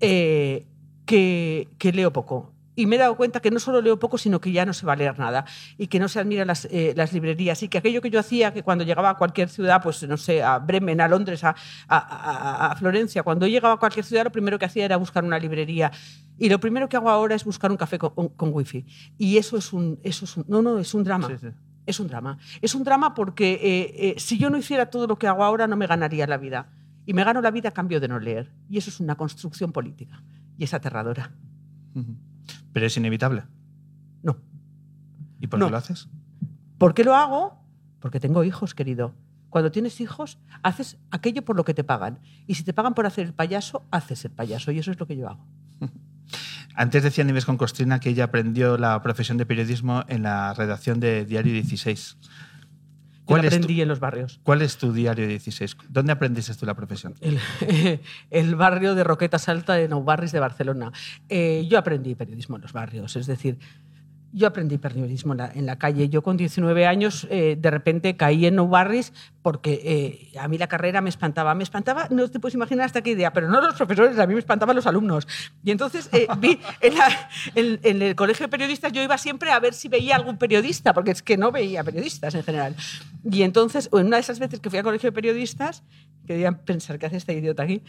eh, 0.00 0.66
que, 1.04 1.68
que 1.78 1.92
leo 1.92 2.12
poco. 2.12 2.55
Y 2.76 2.86
me 2.86 2.96
he 2.96 2.98
dado 2.98 3.16
cuenta 3.16 3.40
que 3.40 3.50
no 3.50 3.58
solo 3.58 3.80
leo 3.80 3.98
poco, 3.98 4.18
sino 4.18 4.40
que 4.40 4.52
ya 4.52 4.64
no 4.66 4.72
se 4.74 4.84
va 4.86 4.92
a 4.92 4.96
leer 4.96 5.18
nada 5.18 5.46
y 5.78 5.86
que 5.88 5.98
no 5.98 6.08
se 6.08 6.20
admiran 6.20 6.46
las, 6.46 6.66
eh, 6.66 6.92
las 6.94 7.12
librerías 7.12 7.62
y 7.62 7.68
que 7.68 7.78
aquello 7.78 8.00
que 8.02 8.10
yo 8.10 8.20
hacía, 8.20 8.52
que 8.52 8.62
cuando 8.62 8.84
llegaba 8.84 9.08
a 9.10 9.14
cualquier 9.16 9.48
ciudad, 9.48 9.82
pues 9.82 10.06
no 10.06 10.16
sé, 10.18 10.42
a 10.42 10.58
Bremen, 10.58 11.00
a 11.00 11.08
Londres, 11.08 11.42
a, 11.42 11.56
a- 11.88 11.96
a- 11.98 12.72
a 12.72 12.76
Florencia, 12.76 13.22
cuando 13.22 13.46
llegaba 13.46 13.74
a 13.74 13.78
cualquier 13.78 14.04
ciudad, 14.04 14.24
lo 14.24 14.30
primero 14.30 14.58
que 14.58 14.66
hacía 14.66 14.84
era 14.84 14.96
buscar 14.98 15.24
una 15.24 15.38
librería. 15.38 15.90
Y 16.38 16.50
lo 16.50 16.60
primero 16.60 16.86
que 16.88 16.96
hago 16.98 17.08
ahora 17.08 17.34
es 17.34 17.44
buscar 17.44 17.70
un 17.70 17.78
café 17.78 17.98
con, 17.98 18.28
con 18.28 18.50
wifi. 18.52 18.84
Y 19.16 19.38
eso 19.38 19.56
es 19.56 19.72
un, 19.72 19.98
eso 20.02 20.26
es 20.26 20.36
un, 20.36 20.44
no, 20.46 20.60
no, 20.60 20.78
es 20.78 20.92
un 20.92 21.02
drama. 21.02 21.28
Sí, 21.28 21.34
sí. 21.40 21.48
Es 21.86 21.98
un 21.98 22.08
drama. 22.08 22.36
Es 22.60 22.74
un 22.74 22.84
drama 22.84 23.14
porque 23.14 23.54
eh, 23.54 23.94
eh, 24.10 24.14
si 24.18 24.36
yo 24.36 24.50
no 24.50 24.58
hiciera 24.58 24.86
todo 24.90 25.06
lo 25.06 25.18
que 25.18 25.26
hago 25.28 25.42
ahora, 25.44 25.66
no 25.66 25.76
me 25.76 25.86
ganaría 25.86 26.26
la 26.26 26.36
vida. 26.36 26.68
Y 27.06 27.14
me 27.14 27.24
gano 27.24 27.40
la 27.40 27.50
vida 27.52 27.70
a 27.70 27.72
cambio 27.72 28.00
de 28.00 28.08
no 28.08 28.18
leer. 28.18 28.52
Y 28.68 28.76
eso 28.76 28.90
es 28.90 29.00
una 29.00 29.14
construcción 29.14 29.72
política. 29.72 30.22
Y 30.58 30.64
es 30.64 30.74
aterradora. 30.74 31.30
Ujú. 31.94 32.16
Pero 32.76 32.88
es 32.88 32.96
inevitable. 32.98 33.42
No. 34.22 34.36
¿Y 35.40 35.46
por 35.46 35.58
No. 35.58 35.64
qué 35.64 35.70
lo 35.70 35.78
haces? 35.78 36.10
¿Por 36.76 36.92
qué 36.92 37.04
lo 37.04 37.14
hago? 37.14 37.58
Porque 38.00 38.20
tengo 38.20 38.44
hijos, 38.44 38.74
querido. 38.74 39.14
Cuando 39.48 39.70
tienes 39.70 39.98
hijos, 40.02 40.38
haces 40.62 40.98
aquello 41.10 41.42
por 41.42 41.56
lo 41.56 41.64
que 41.64 41.72
te 41.72 41.84
pagan. 41.84 42.18
Y 42.46 42.56
si 42.56 42.64
te 42.64 42.74
pagan 42.74 42.92
por 42.92 43.06
hacer 43.06 43.24
el 43.28 43.32
payaso, 43.32 43.86
haces 43.90 44.26
el 44.26 44.32
payaso. 44.32 44.72
Y 44.72 44.78
eso 44.78 44.90
es 44.90 45.00
lo 45.00 45.06
que 45.06 45.16
yo 45.16 45.26
hago. 45.26 45.42
Antes 46.74 47.02
decía 47.02 47.24
Nieves 47.24 47.46
con 47.46 47.56
Costrina 47.56 47.98
que 47.98 48.10
ella 48.10 48.24
aprendió 48.24 48.76
la 48.76 49.00
profesión 49.00 49.38
de 49.38 49.46
periodismo 49.46 50.04
en 50.08 50.24
la 50.24 50.52
redacción 50.52 51.00
de 51.00 51.24
Diario 51.24 51.54
16. 51.54 52.18
Yo 53.26 53.34
¿Cuál 53.34 53.40
tu, 53.40 53.48
aprendí 53.48 53.80
en 53.80 53.88
los 53.88 53.98
barrios. 53.98 54.38
¿Cuál 54.44 54.62
es 54.62 54.76
tu 54.76 54.92
Diario 54.92 55.26
16? 55.26 55.76
¿Dónde 55.88 56.12
aprendiste 56.12 56.54
tú 56.54 56.64
la 56.64 56.74
profesión? 56.74 57.14
El, 57.20 57.40
el 58.30 58.54
barrio 58.54 58.94
de 58.94 59.02
Roqueta 59.02 59.40
Salta 59.40 59.74
de 59.74 59.88
Nou 59.88 60.04
Barris 60.04 60.30
de 60.30 60.38
Barcelona. 60.38 60.92
Eh, 61.28 61.66
yo 61.68 61.76
aprendí 61.76 62.14
periodismo 62.14 62.54
en 62.54 62.62
los 62.62 62.72
barrios, 62.72 63.16
es 63.16 63.26
decir, 63.26 63.58
yo 64.36 64.46
aprendí 64.46 64.76
periodismo 64.76 65.32
en 65.32 65.64
la, 65.64 65.78
calle. 65.78 66.10
Yo 66.10 66.22
con 66.22 66.36
19 66.36 66.86
años 66.86 67.26
eh, 67.30 67.56
de 67.58 67.70
repente 67.70 68.16
caí 68.18 68.44
en 68.44 68.56
Nou 68.56 68.68
Barris 68.68 69.14
porque 69.40 69.80
eh, 69.82 70.38
a 70.38 70.46
mí 70.46 70.58
la 70.58 70.66
carrera 70.66 71.00
me 71.00 71.08
espantaba. 71.08 71.54
Me 71.54 71.64
espantaba, 71.64 72.08
no 72.10 72.28
te 72.28 72.38
puedes 72.38 72.54
imaginar 72.54 72.84
hasta 72.84 73.00
qué 73.00 73.12
idea, 73.12 73.32
pero 73.32 73.48
no 73.48 73.62
los 73.62 73.74
profesores, 73.76 74.18
a 74.18 74.26
mí 74.26 74.34
me 74.34 74.40
espantaban 74.40 74.76
los 74.76 74.86
alumnos. 74.86 75.26
Y 75.64 75.70
entonces 75.70 76.10
eh, 76.12 76.26
vi 76.38 76.60
en, 76.82 78.02
el 78.02 78.14
colegio 78.14 78.44
de 78.44 78.50
periodistas 78.50 78.92
yo 78.92 79.02
iba 79.02 79.16
siempre 79.16 79.52
a 79.52 79.58
ver 79.58 79.72
si 79.72 79.88
veía 79.88 80.16
algún 80.16 80.36
periodista, 80.36 80.92
porque 80.92 81.12
es 81.12 81.22
que 81.22 81.38
no 81.38 81.50
veía 81.50 81.82
periodistas 81.82 82.34
en 82.34 82.42
general. 82.42 82.76
Y 83.24 83.40
entonces, 83.40 83.88
en 83.90 84.06
una 84.06 84.18
de 84.18 84.20
esas 84.20 84.38
veces 84.38 84.60
que 84.60 84.68
fui 84.68 84.78
al 84.78 84.84
colegio 84.84 85.08
de 85.08 85.14
periodistas, 85.14 85.82
que 86.26 86.34
debían 86.34 86.58
pensar 86.58 86.98
que 86.98 87.06
hace 87.06 87.16
este 87.16 87.32
idiota 87.32 87.62
aquí, 87.62 87.82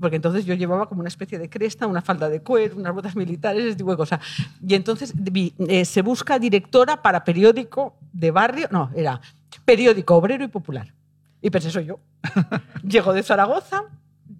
porque 0.00 0.16
entonces 0.16 0.44
yo 0.44 0.54
llevaba 0.54 0.88
como 0.88 1.00
una 1.00 1.08
especie 1.08 1.38
de 1.38 1.48
cresta, 1.48 1.86
una 1.86 2.02
falda 2.02 2.28
de 2.28 2.40
cuero, 2.40 2.76
unas 2.76 2.94
botas 2.94 3.16
militares, 3.16 3.64
ese 3.64 3.76
tipo 3.76 3.90
de 3.90 3.96
cosas. 3.96 4.20
Y 4.66 4.74
entonces 4.74 5.12
vi, 5.14 5.54
eh, 5.68 5.84
se 5.84 6.02
busca 6.02 6.38
directora 6.38 7.02
para 7.02 7.24
periódico 7.24 7.96
de 8.12 8.30
barrio, 8.30 8.68
no, 8.70 8.90
era 8.94 9.20
periódico 9.64 10.16
obrero 10.16 10.44
y 10.44 10.48
popular. 10.48 10.94
Y 11.40 11.50
pensé, 11.50 11.70
soy 11.70 11.86
yo. 11.86 12.00
Llego 12.82 13.12
de 13.12 13.22
Zaragoza 13.22 13.84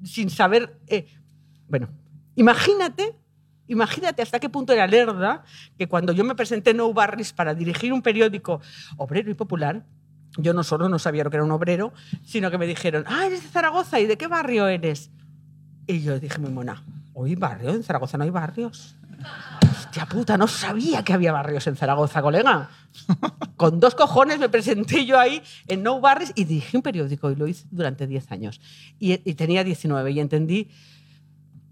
sin 0.04 0.30
saber... 0.30 0.78
eh, 0.86 1.06
bueno, 1.68 1.88
imagínate, 2.34 3.14
imagínate 3.66 4.22
hasta 4.22 4.40
qué 4.40 4.48
punto 4.48 4.72
era 4.72 4.86
lerda 4.86 5.44
que 5.76 5.86
cuando 5.86 6.12
yo 6.12 6.24
me 6.24 6.34
presenté 6.34 6.70
en 6.70 6.78
Nou 6.78 6.92
Barris 6.94 7.32
para 7.32 7.54
dirigir 7.54 7.92
un 7.92 8.00
periódico 8.00 8.60
obrero 8.96 9.30
y 9.30 9.34
popular, 9.34 9.84
yo 10.36 10.52
no 10.54 10.62
solo 10.62 10.88
no 10.88 10.98
sabía 10.98 11.24
lo 11.24 11.30
que 11.30 11.36
era 11.36 11.44
un 11.44 11.50
obrero, 11.50 11.92
sino 12.24 12.50
que 12.50 12.58
me 12.58 12.66
dijeron, 12.66 13.04
ah, 13.06 13.26
eres 13.26 13.42
de 13.42 13.48
Zaragoza, 13.48 14.00
¿y 14.00 14.06
de 14.06 14.16
qué 14.16 14.26
barrio 14.26 14.66
eres? 14.66 15.10
Y 15.90 16.02
yo 16.02 16.20
dije 16.20 16.38
muy 16.38 16.50
mona, 16.50 16.84
¿hoy 17.14 17.34
barrio? 17.34 17.70
En 17.70 17.82
Zaragoza 17.82 18.18
no 18.18 18.24
hay 18.24 18.30
barrios. 18.30 18.94
Hostia 19.62 20.04
puta, 20.04 20.36
no 20.36 20.46
sabía 20.46 21.02
que 21.02 21.14
había 21.14 21.32
barrios 21.32 21.66
en 21.66 21.76
Zaragoza, 21.76 22.20
colega. 22.20 22.68
Con 23.56 23.80
dos 23.80 23.94
cojones 23.94 24.38
me 24.38 24.50
presenté 24.50 25.06
yo 25.06 25.18
ahí 25.18 25.42
en 25.66 25.82
No 25.82 25.98
Barrios 25.98 26.32
y 26.34 26.44
dirigí 26.44 26.76
un 26.76 26.82
periódico 26.82 27.30
y 27.30 27.36
lo 27.36 27.48
hice 27.48 27.66
durante 27.70 28.06
10 28.06 28.30
años. 28.32 28.60
Y, 28.98 29.12
y 29.12 29.34
tenía 29.34 29.64
19 29.64 30.10
y 30.10 30.20
entendí 30.20 30.68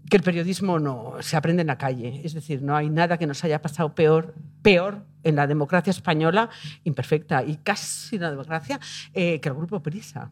que 0.09 0.17
el 0.17 0.23
periodismo 0.23 0.79
no 0.79 1.13
se 1.19 1.37
aprende 1.37 1.61
en 1.61 1.67
la 1.67 1.77
calle. 1.77 2.21
Es 2.23 2.33
decir, 2.33 2.63
no 2.63 2.75
hay 2.75 2.89
nada 2.89 3.19
que 3.19 3.27
nos 3.27 3.43
haya 3.43 3.61
pasado 3.61 3.93
peor, 3.93 4.33
peor 4.63 5.05
en 5.21 5.35
la 5.35 5.45
democracia 5.45 5.91
española, 5.91 6.49
imperfecta 6.85 7.43
y 7.43 7.57
casi 7.57 8.15
una 8.15 8.31
democracia, 8.31 8.79
eh, 9.13 9.39
que 9.39 9.49
el 9.49 9.53
grupo 9.55 9.79
Prisa. 9.83 10.31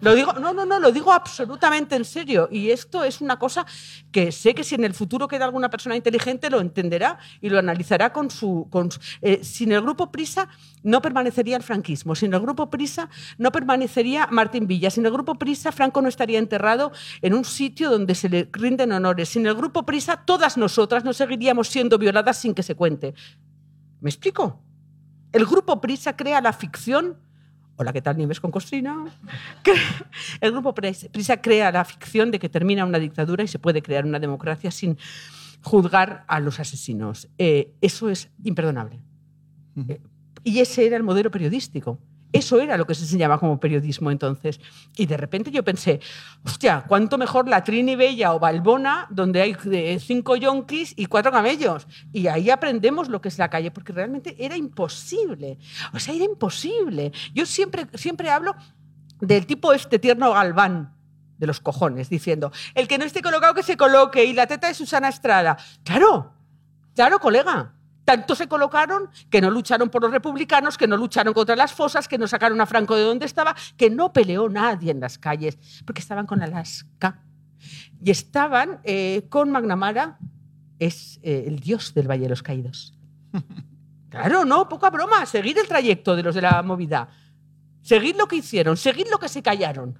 Lo 0.00 0.14
digo, 0.14 0.32
no, 0.34 0.52
no, 0.52 0.64
no, 0.64 0.78
lo 0.78 0.92
digo 0.92 1.12
absolutamente 1.12 1.96
en 1.96 2.04
serio. 2.04 2.48
Y 2.50 2.70
esto 2.70 3.04
es 3.04 3.20
una 3.20 3.38
cosa 3.38 3.66
que 4.12 4.30
sé 4.32 4.54
que 4.54 4.64
si 4.64 4.74
en 4.74 4.84
el 4.84 4.94
futuro 4.94 5.26
queda 5.26 5.44
alguna 5.44 5.70
persona 5.70 5.96
inteligente 5.96 6.50
lo 6.50 6.60
entenderá 6.60 7.18
y 7.40 7.48
lo 7.48 7.58
analizará 7.58 8.12
con 8.12 8.30
su. 8.30 8.68
Con 8.70 8.90
eh, 9.22 9.40
sin 9.42 9.72
el 9.72 9.82
grupo 9.82 10.12
Prisa 10.12 10.48
no 10.82 11.02
permanecería 11.02 11.56
el 11.56 11.62
franquismo. 11.62 12.14
Sin 12.14 12.32
el 12.32 12.40
grupo 12.40 12.70
Prisa 12.70 13.08
no 13.38 13.50
permanecería 13.50 14.28
Martín 14.30 14.66
Villa. 14.66 14.90
Sin 14.90 15.04
el 15.06 15.12
grupo 15.12 15.34
Prisa 15.36 15.72
Franco 15.72 16.00
no 16.00 16.08
estaría 16.08 16.38
enterrado 16.38 16.92
en 17.22 17.34
un 17.34 17.44
sitio 17.44 17.90
donde 17.90 18.14
se 18.14 18.28
le 18.28 18.48
rinden 18.52 18.92
honores. 18.92 19.30
Sin 19.30 19.46
el 19.46 19.54
grupo 19.54 19.84
Prisa 19.84 20.22
todas 20.24 20.56
nosotras 20.56 21.04
no 21.04 21.12
seguiríamos 21.12 21.68
siendo 21.68 21.98
violadas 21.98 22.38
sin 22.38 22.54
que 22.54 22.62
se 22.62 22.74
cuente. 22.74 23.14
¿Me 24.00 24.10
explico? 24.10 24.62
El 25.32 25.44
grupo 25.44 25.80
Prisa 25.80 26.16
crea 26.16 26.40
la 26.40 26.52
ficción. 26.52 27.18
Hola, 27.80 27.92
¿qué 27.92 28.02
tal, 28.02 28.16
Nieves 28.16 28.40
con 28.40 28.50
Costrina? 28.50 29.04
El 30.40 30.50
grupo 30.50 30.74
Prisa 30.74 31.40
crea 31.40 31.70
la 31.70 31.84
ficción 31.84 32.32
de 32.32 32.40
que 32.40 32.48
termina 32.48 32.84
una 32.84 32.98
dictadura 32.98 33.44
y 33.44 33.46
se 33.46 33.60
puede 33.60 33.82
crear 33.82 34.04
una 34.04 34.18
democracia 34.18 34.72
sin 34.72 34.98
juzgar 35.62 36.24
a 36.26 36.40
los 36.40 36.58
asesinos. 36.58 37.28
Eh, 37.38 37.72
eso 37.80 38.08
es 38.08 38.30
imperdonable. 38.42 38.98
Eh, 39.88 40.00
y 40.42 40.58
ese 40.58 40.86
era 40.86 40.96
el 40.96 41.04
modelo 41.04 41.30
periodístico. 41.30 42.00
Eso 42.32 42.60
era 42.60 42.76
lo 42.76 42.86
que 42.86 42.94
se 42.94 43.02
enseñaba 43.02 43.38
como 43.38 43.58
periodismo 43.58 44.10
entonces. 44.10 44.60
Y 44.96 45.06
de 45.06 45.16
repente 45.16 45.50
yo 45.50 45.64
pensé, 45.64 46.00
hostia, 46.44 46.84
cuánto 46.86 47.16
mejor 47.16 47.48
la 47.48 47.64
Trini 47.64 47.96
Bella 47.96 48.34
o 48.34 48.38
Balbona, 48.38 49.06
donde 49.10 49.40
hay 49.40 49.56
eh, 49.72 49.98
cinco 49.98 50.36
yonkis 50.36 50.92
y 50.96 51.06
cuatro 51.06 51.32
camellos. 51.32 51.86
Y 52.12 52.26
ahí 52.26 52.50
aprendemos 52.50 53.08
lo 53.08 53.20
que 53.20 53.28
es 53.28 53.38
la 53.38 53.48
calle, 53.48 53.70
porque 53.70 53.92
realmente 53.92 54.36
era 54.38 54.56
imposible. 54.56 55.58
O 55.94 55.98
sea, 55.98 56.14
era 56.14 56.24
imposible. 56.24 57.12
Yo 57.32 57.46
siempre, 57.46 57.86
siempre 57.94 58.28
hablo 58.28 58.54
del 59.20 59.46
tipo 59.46 59.72
este 59.72 59.98
tierno 59.98 60.32
Galván 60.32 60.94
de 61.38 61.46
los 61.46 61.60
cojones, 61.60 62.10
diciendo, 62.10 62.52
el 62.74 62.88
que 62.88 62.98
no 62.98 63.04
esté 63.04 63.22
colocado 63.22 63.54
que 63.54 63.62
se 63.62 63.76
coloque 63.76 64.24
y 64.24 64.32
la 64.32 64.46
teta 64.46 64.68
de 64.68 64.74
Susana 64.74 65.08
Estrada. 65.08 65.56
Claro, 65.84 66.34
claro, 66.94 67.20
colega. 67.20 67.77
Tanto 68.08 68.34
se 68.34 68.48
colocaron 68.48 69.10
que 69.28 69.42
no 69.42 69.50
lucharon 69.50 69.90
por 69.90 70.00
los 70.00 70.10
republicanos, 70.10 70.78
que 70.78 70.86
no 70.86 70.96
lucharon 70.96 71.34
contra 71.34 71.54
las 71.54 71.74
fosas, 71.74 72.08
que 72.08 72.16
no 72.16 72.26
sacaron 72.26 72.58
a 72.58 72.64
Franco 72.64 72.96
de 72.96 73.02
donde 73.02 73.26
estaba, 73.26 73.54
que 73.76 73.90
no 73.90 74.14
peleó 74.14 74.48
nadie 74.48 74.92
en 74.92 75.00
las 75.00 75.18
calles, 75.18 75.58
porque 75.84 76.00
estaban 76.00 76.24
con 76.24 76.40
Alaska. 76.40 77.20
Y 78.02 78.10
estaban 78.10 78.80
eh, 78.84 79.26
con 79.28 79.50
McNamara, 79.50 80.16
es 80.78 81.20
eh, 81.22 81.44
el 81.48 81.58
dios 81.58 81.92
del 81.92 82.08
Valle 82.08 82.22
de 82.22 82.28
los 82.30 82.42
Caídos. 82.42 82.96
Claro, 84.08 84.46
no, 84.46 84.70
poca 84.70 84.88
broma. 84.88 85.26
Seguir 85.26 85.58
el 85.58 85.68
trayecto 85.68 86.16
de 86.16 86.22
los 86.22 86.34
de 86.34 86.40
la 86.40 86.62
movida. 86.62 87.10
Seguid 87.82 88.16
lo 88.16 88.26
que 88.26 88.36
hicieron, 88.36 88.78
seguid 88.78 89.06
lo 89.10 89.18
que 89.18 89.28
se 89.28 89.42
callaron. 89.42 89.98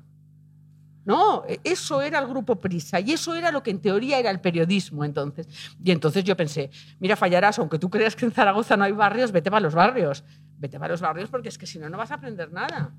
No, 1.09 1.43
e- 1.49 1.59
eso 1.65 2.03
era 2.03 2.19
el 2.19 2.27
grupo 2.29 2.61
Prisa 2.61 3.01
y 3.01 3.13
eso 3.13 3.35
era 3.35 3.51
lo 3.51 3.63
que 3.63 3.71
en 3.71 3.81
teoría 3.81 4.19
era 4.19 4.31
el 4.31 4.41
periodismo 4.41 5.05
entonces. 5.07 5.49
Y 5.83 5.91
entonces 5.91 6.23
yo 6.23 6.37
pensé, 6.37 6.71
mira, 7.01 7.17
fallarás, 7.17 7.59
aunque 7.59 7.79
tú 7.79 7.89
creas 7.89 8.15
que 8.15 8.27
en 8.27 8.33
Zaragoza 8.33 8.77
no 8.77 8.85
hay 8.85 8.93
barrios, 8.93 9.33
vete 9.33 9.51
para 9.51 9.61
los 9.61 9.75
barrios. 9.75 10.23
Vete 10.61 10.79
para 10.79 10.93
los 10.93 11.01
barrios 11.01 11.31
porque 11.31 11.49
es 11.49 11.57
que 11.57 11.67
si 11.67 11.79
no, 11.79 11.89
no 11.89 11.97
vas 11.97 12.11
a 12.11 12.17
aprender 12.17 12.53
nada. 12.53 12.91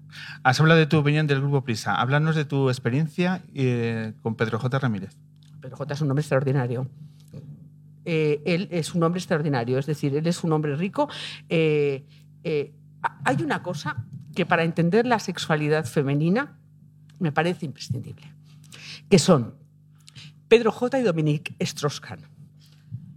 Has 0.44 0.60
hablado 0.60 0.80
de 0.80 0.88
tu 0.88 0.98
opinión 0.98 1.28
del 1.28 1.40
grupo 1.42 1.62
Prisa. 1.64 1.96
Háblanos 1.96 2.36
de 2.36 2.46
tu 2.46 2.70
experiencia 2.70 3.44
eh, 3.54 4.14
con 4.24 4.36
Pedro 4.36 4.58
J. 4.60 4.80
Ramírez. 4.80 5.16
Pedro 5.62 5.76
J 5.78 5.94
es 5.94 6.02
un 6.02 6.10
hombre 6.10 6.22
extraordinario. 6.22 6.88
Eh, 8.06 8.42
él 8.46 8.70
es 8.72 8.96
un 8.96 9.04
hombre 9.04 9.20
extraordinario, 9.20 9.78
es 9.78 9.86
decir, 9.86 10.16
él 10.16 10.26
es 10.26 10.44
un 10.44 10.52
hombre 10.54 10.76
rico. 10.76 11.10
Eh, 11.50 12.06
ha- 13.04 13.20
hay 13.26 13.44
una 13.44 13.62
cosa 13.62 13.98
que 14.34 14.46
para 14.46 14.64
entender 14.64 15.06
la 15.06 15.20
sexualidad 15.20 15.86
femenina 15.86 16.59
me 17.20 17.32
parece 17.32 17.66
imprescindible, 17.66 18.32
que 19.10 19.20
son 19.20 19.54
Pedro 20.48 20.72
J 20.72 21.00
y 21.00 21.04
Dominique 21.04 21.56
Strauss-Kahn. 21.60 22.22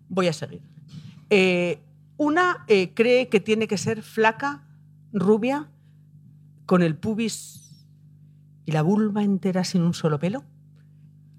Voy 0.09 0.29
a 0.29 0.33
seguir. 0.33 0.61
Eh, 1.31 1.81
una 2.19 2.65
eh, 2.69 2.93
cree 2.95 3.29
que 3.29 3.41
tiene 3.41 3.67
que 3.67 3.79
ser 3.79 4.03
flaca, 4.03 4.65
rubia, 5.13 5.69
con 6.67 6.83
el 6.83 6.95
pubis 6.97 7.87
y 8.65 8.73
la 8.73 8.83
vulva 8.83 9.23
entera 9.23 9.65
sin 9.65 9.83
un 9.83 9.95
solo 9.95 10.19
pelo 10.19 10.45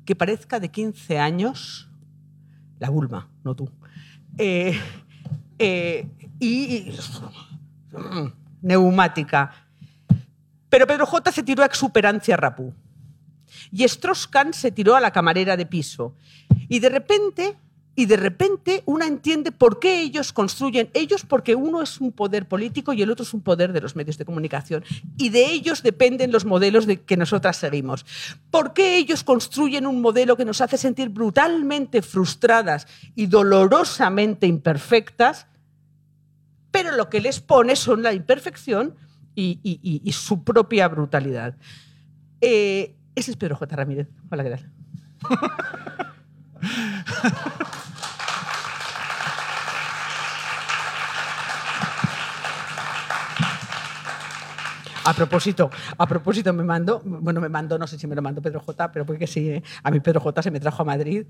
que 0.05 0.15
parezca 0.15 0.59
de 0.59 0.69
15 0.69 1.19
años, 1.19 1.89
la 2.79 2.89
vulva, 2.89 3.29
no 3.43 3.55
tú, 3.55 3.69
eh, 4.37 4.77
y, 5.57 6.45
y- 6.45 6.97
neumática. 8.61 9.51
Pero 10.73 10.87
Pedro 10.87 11.05
J 11.05 11.31
se 11.31 11.43
tiró 11.43 11.61
a 11.61 11.67
exuperancia 11.67 12.35
rapú. 12.35 12.73
Y 13.71 13.83
Strauss-Kahn 13.83 14.53
se 14.53 14.71
tiró 14.71 14.95
a 14.95 15.01
la 15.01 15.11
camarera 15.11 15.55
de 15.55 15.67
piso. 15.67 16.15
Y 16.67 16.79
de 16.79 16.89
repente, 16.89 17.57
y 17.95 18.07
de 18.07 18.17
repente 18.17 18.81
una 18.87 19.05
entiende 19.05 19.51
por 19.51 19.79
qué 19.79 20.01
ellos 20.01 20.33
construyen, 20.33 20.89
ellos 20.95 21.27
porque 21.27 21.53
uno 21.53 21.83
es 21.83 22.01
un 22.01 22.11
poder 22.11 22.47
político 22.47 22.91
y 22.91 23.03
el 23.03 23.11
otro 23.11 23.21
es 23.21 23.35
un 23.35 23.41
poder 23.41 23.71
de 23.71 23.81
los 23.81 23.95
medios 23.95 24.17
de 24.17 24.25
comunicación. 24.25 24.83
Y 25.15 25.29
de 25.29 25.45
ellos 25.51 25.83
dependen 25.83 26.31
los 26.31 26.43
modelos 26.43 26.87
de 26.87 27.01
que 27.01 27.17
nosotras 27.17 27.57
seguimos. 27.57 28.03
¿Por 28.49 28.73
qué 28.73 28.97
ellos 28.97 29.23
construyen 29.23 29.85
un 29.85 30.01
modelo 30.01 30.37
que 30.37 30.43
nos 30.43 30.59
hace 30.59 30.79
sentir 30.79 31.09
brutalmente 31.09 32.01
frustradas 32.01 32.87
y 33.13 33.27
dolorosamente 33.27 34.47
imperfectas? 34.47 35.45
Pero 36.71 36.93
lo 36.93 37.11
que 37.11 37.21
les 37.21 37.41
pone 37.41 37.75
son 37.75 38.01
la 38.01 38.13
imperfección 38.13 38.95
y, 39.35 40.11
su 40.13 40.43
propia 40.43 40.87
brutalidad. 40.87 41.55
Eh, 42.41 42.95
ese 43.15 43.31
es 43.31 43.37
Pedro 43.37 43.55
J. 43.55 43.75
Ramírez. 43.75 44.07
Hola, 44.29 44.43
¿qué 44.43 44.49
tal? 44.49 44.71
A 55.05 55.13
propósito, 55.13 55.69
a 55.97 56.07
propósito 56.07 56.53
me 56.53 56.63
mando, 56.63 57.01
bueno, 57.03 57.41
me 57.41 57.49
mandó, 57.49 57.77
no 57.77 57.87
sé 57.87 57.99
si 57.99 58.07
me 58.07 58.15
lo 58.15 58.21
mandó 58.21 58.41
Pedro 58.41 58.61
J, 58.61 58.89
pero 58.91 59.05
porque 59.05 59.27
sí, 59.27 59.49
eh, 59.49 59.63
a 59.83 59.91
mí 59.91 59.99
Pedro 59.99 60.21
J 60.21 60.41
se 60.41 60.51
me 60.51 60.61
trajo 60.61 60.81
a 60.81 60.85
Madrid 60.85 61.25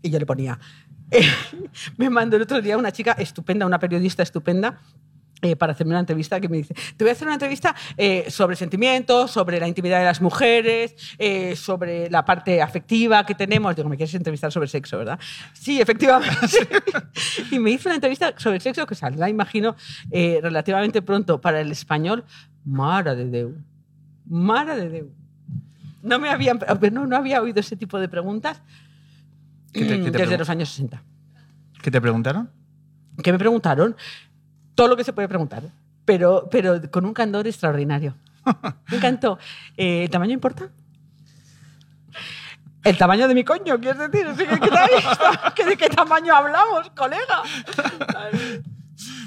y 0.00 0.10
yo 0.10 0.18
le 0.18 0.26
ponía. 0.26 0.60
me 1.96 2.08
mandó 2.08 2.36
el 2.36 2.42
otro 2.42 2.62
día 2.62 2.78
una 2.78 2.92
chica 2.92 3.12
estupenda, 3.12 3.66
una 3.66 3.80
periodista 3.80 4.22
estupenda, 4.22 4.78
eh, 5.44 5.56
para 5.56 5.72
hacerme 5.72 5.90
una 5.92 6.00
entrevista 6.00 6.40
que 6.40 6.48
me 6.48 6.56
dice, 6.56 6.74
te 6.96 7.04
voy 7.04 7.10
a 7.10 7.12
hacer 7.12 7.26
una 7.28 7.34
entrevista 7.34 7.74
eh, 7.98 8.24
sobre 8.30 8.56
sentimientos, 8.56 9.30
sobre 9.30 9.60
la 9.60 9.68
intimidad 9.68 9.98
de 9.98 10.06
las 10.06 10.22
mujeres, 10.22 10.94
eh, 11.18 11.54
sobre 11.54 12.08
la 12.08 12.24
parte 12.24 12.62
afectiva 12.62 13.26
que 13.26 13.34
tenemos. 13.34 13.76
Digo, 13.76 13.88
me 13.90 13.96
quieres 13.96 14.14
entrevistar 14.14 14.50
sobre 14.50 14.68
sexo, 14.68 14.96
¿verdad? 14.96 15.18
Sí, 15.52 15.80
efectivamente. 15.80 16.34
y 17.50 17.58
me 17.58 17.70
hizo 17.72 17.88
una 17.90 17.96
entrevista 17.96 18.32
sobre 18.38 18.58
sexo 18.58 18.86
que 18.86 18.94
saldrá, 18.94 19.28
imagino, 19.28 19.76
relativamente 20.10 21.02
pronto 21.02 21.40
para 21.40 21.60
el 21.60 21.70
español. 21.70 22.24
Mara 22.64 23.14
de 23.14 23.26
Déu. 23.26 23.54
Mara 24.26 24.74
de 24.76 24.88
Déu. 24.88 25.10
No 26.02 26.18
me 26.18 26.30
habían, 26.30 26.58
no, 26.92 27.06
no 27.06 27.16
había 27.16 27.42
oído 27.42 27.60
ese 27.60 27.76
tipo 27.76 27.98
de 27.98 28.08
preguntas 28.08 28.62
¿Qué 29.72 29.84
te- 29.84 30.00
qué 30.02 30.10
te 30.10 30.18
desde 30.18 30.38
los 30.38 30.48
años 30.48 30.68
60. 30.70 31.02
¿Qué 31.82 31.90
te 31.90 32.00
preguntaron? 32.00 32.50
que 33.22 33.30
me 33.30 33.38
preguntaron 33.38 33.94
todo 34.74 34.88
lo 34.88 34.96
que 34.96 35.04
se 35.04 35.12
puede 35.12 35.28
preguntar, 35.28 35.62
pero, 36.04 36.48
pero 36.50 36.80
con 36.90 37.04
un 37.04 37.14
candor 37.14 37.46
extraordinario. 37.46 38.14
Me 38.90 38.96
encantó. 38.98 39.38
Eh, 39.76 40.04
¿El 40.04 40.10
tamaño 40.10 40.32
importa? 40.32 40.68
El 42.82 42.98
tamaño 42.98 43.26
de 43.28 43.34
mi 43.34 43.44
coño, 43.44 43.80
quieres 43.80 44.10
decir. 44.10 44.26
Sí, 44.36 44.44
¿qué, 44.60 44.68
tal? 44.68 44.90
¿Qué- 45.56 45.64
¿De 45.64 45.76
qué 45.76 45.88
tamaño 45.88 46.34
hablamos, 46.34 46.90
colega? 46.90 47.42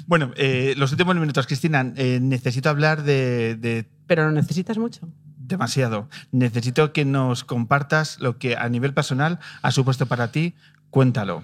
Bueno, 0.05 0.31
eh, 0.37 0.73
los 0.77 0.91
últimos 0.91 1.15
minutos, 1.15 1.47
Cristina, 1.47 1.91
eh, 1.95 2.19
necesito 2.21 2.69
hablar 2.69 3.03
de, 3.03 3.55
de 3.55 3.89
Pero 4.05 4.25
lo 4.25 4.31
necesitas 4.31 4.77
mucho. 4.77 5.09
demasiado. 5.37 6.07
Necesito 6.31 6.93
que 6.93 7.03
nos 7.03 7.43
compartas 7.43 8.19
lo 8.19 8.37
que 8.37 8.55
a 8.55 8.69
nivel 8.69 8.93
personal 8.93 9.39
ha 9.63 9.71
supuesto 9.71 10.05
para 10.05 10.31
ti. 10.31 10.53
Cuéntalo. 10.91 11.43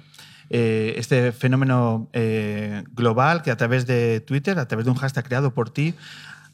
Eh, 0.56 1.00
este 1.00 1.32
fenómeno 1.32 2.10
eh, 2.13 2.84
global 2.92 3.42
que 3.42 3.50
a 3.50 3.58
través 3.58 3.88
de 3.88 4.20
Twitter, 4.20 4.60
a 4.60 4.68
través 4.68 4.86
de 4.86 4.92
un 4.92 4.98
hashtag 4.98 5.26
creado 5.26 5.56
por 5.56 5.72
ti, 5.72 5.96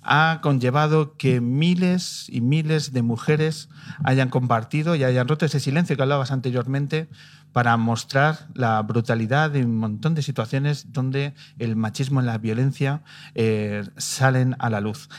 ha 0.02 0.40
conllevado 0.42 1.18
que 1.18 1.42
miles 1.42 2.28
y 2.30 2.40
miles 2.40 2.94
de 2.94 3.02
mujeres 3.02 3.68
hayan 4.06 4.30
compartido 4.30 4.96
y 4.96 5.04
hayan 5.04 5.28
roto 5.28 5.46
ese 5.46 5.60
silencio 5.60 5.98
que 5.98 6.02
hablabas 6.02 6.32
anteriormente 6.32 7.10
para 7.52 7.76
mostrar 7.76 8.48
la 8.54 8.82
brutalidad 8.84 9.52
de 9.52 9.66
un 9.66 9.76
montón 9.76 10.16
de 10.16 10.22
situaciones 10.22 10.94
donde 10.94 11.34
el 11.58 11.76
machismo 11.76 12.22
y 12.22 12.26
la 12.26 12.38
violencia 12.38 13.02
eh, 13.36 13.84
salen 13.98 14.56
a 14.60 14.70
la 14.70 14.80
luz. 14.80 15.10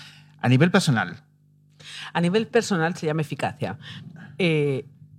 A 0.41 0.49
nivel 0.49 0.71
personal. 0.71 1.23
A 2.15 2.21
nivel 2.23 2.47
personal 2.47 2.97
se 2.97 3.05
llama 3.05 3.21
eficacia. 3.21 3.77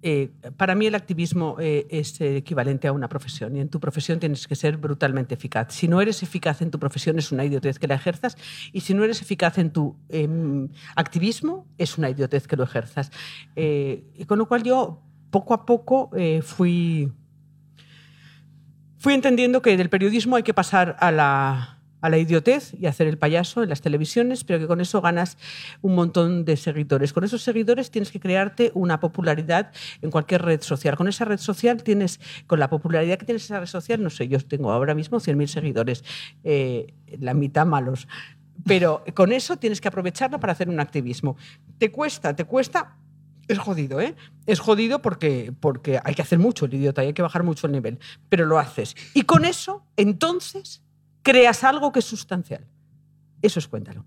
Eh, 0.03 0.31
para 0.57 0.73
mí 0.73 0.87
el 0.87 0.95
activismo 0.95 1.57
eh, 1.59 1.85
es 1.89 2.19
equivalente 2.21 2.87
a 2.87 2.91
una 2.91 3.07
profesión 3.07 3.55
y 3.55 3.59
en 3.59 3.69
tu 3.69 3.79
profesión 3.79 4.19
tienes 4.19 4.47
que 4.47 4.55
ser 4.55 4.77
brutalmente 4.77 5.35
eficaz. 5.35 5.73
Si 5.73 5.87
no 5.87 6.01
eres 6.01 6.23
eficaz 6.23 6.61
en 6.61 6.71
tu 6.71 6.79
profesión 6.79 7.19
es 7.19 7.31
una 7.31 7.45
idiotez 7.45 7.77
que 7.77 7.87
la 7.87 7.95
ejerzas 7.95 8.35
y 8.73 8.81
si 8.81 8.93
no 8.93 9.03
eres 9.03 9.21
eficaz 9.21 9.59
en 9.59 9.71
tu 9.71 9.95
em, 10.09 10.69
activismo 10.95 11.67
es 11.77 11.97
una 11.97 12.09
idiotez 12.09 12.47
que 12.47 12.55
lo 12.55 12.63
ejerzas. 12.63 13.11
Eh, 13.55 14.03
y 14.15 14.25
con 14.25 14.39
lo 14.39 14.47
cual 14.47 14.63
yo 14.63 15.03
poco 15.29 15.53
a 15.53 15.65
poco 15.65 16.11
fui, 16.41 17.11
fui 18.97 19.13
entendiendo 19.13 19.61
que 19.61 19.77
del 19.77 19.89
periodismo 19.89 20.35
hay 20.35 20.43
que 20.43 20.53
pasar 20.53 20.97
a 20.99 21.11
la, 21.11 21.70
a 22.01 22.09
la 22.09 22.17
idiotez 22.17 22.73
y 22.79 22.87
hacer 22.87 23.07
el 23.07 23.17
payaso 23.17 23.63
en 23.63 23.69
las 23.69 23.81
televisiones, 23.81 24.43
pero 24.43 24.59
que 24.59 24.67
con 24.67 24.81
eso 24.81 25.01
ganas 25.01 25.37
un 25.81 25.95
montón 25.95 26.45
de 26.45 26.57
seguidores. 26.57 27.13
Con 27.13 27.23
esos 27.23 27.41
seguidores 27.43 27.91
tienes 27.91 28.11
que 28.11 28.19
crearte 28.19 28.71
una 28.73 28.99
popularidad 28.99 29.71
en 30.01 30.11
cualquier 30.11 30.41
red 30.41 30.61
social. 30.61 30.97
Con 30.97 31.07
esa 31.07 31.25
red 31.25 31.37
social 31.37 31.83
tienes, 31.83 32.19
con 32.47 32.59
la 32.59 32.69
popularidad 32.69 33.17
que 33.17 33.25
tienes 33.25 33.45
esa 33.45 33.59
red 33.59 33.67
social, 33.67 34.01
no 34.01 34.09
sé, 34.09 34.27
yo 34.27 34.39
tengo 34.39 34.71
ahora 34.71 34.95
mismo 34.95 35.19
100.000 35.19 35.47
seguidores, 35.47 36.03
eh, 36.43 36.93
la 37.19 37.33
mitad 37.33 37.65
malos. 37.65 38.07
Pero 38.65 39.03
con 39.13 39.31
eso 39.31 39.57
tienes 39.57 39.81
que 39.81 39.87
aprovecharlo 39.87 40.39
para 40.39 40.53
hacer 40.53 40.69
un 40.69 40.79
activismo. 40.79 41.37
Te 41.77 41.91
cuesta, 41.91 42.35
te 42.35 42.45
cuesta, 42.45 42.97
es 43.47 43.59
jodido, 43.59 44.01
¿eh? 44.01 44.15
Es 44.45 44.59
jodido 44.59 45.01
porque, 45.01 45.53
porque 45.59 45.99
hay 46.03 46.15
que 46.15 46.21
hacer 46.21 46.39
mucho 46.39 46.65
el 46.65 46.73
idiota 46.73 47.03
y 47.03 47.07
hay 47.07 47.13
que 47.13 47.21
bajar 47.21 47.43
mucho 47.43 47.67
el 47.67 47.73
nivel, 47.73 47.99
pero 48.29 48.45
lo 48.45 48.59
haces. 48.59 48.95
Y 49.13 49.23
con 49.23 49.45
eso, 49.45 49.85
entonces, 49.97 50.83
creas 51.21 51.63
algo 51.63 51.91
que 51.91 51.99
es 51.99 52.05
sustancial. 52.05 52.65
Eso 53.41 53.59
es 53.59 53.67
cuéntalo. 53.67 54.05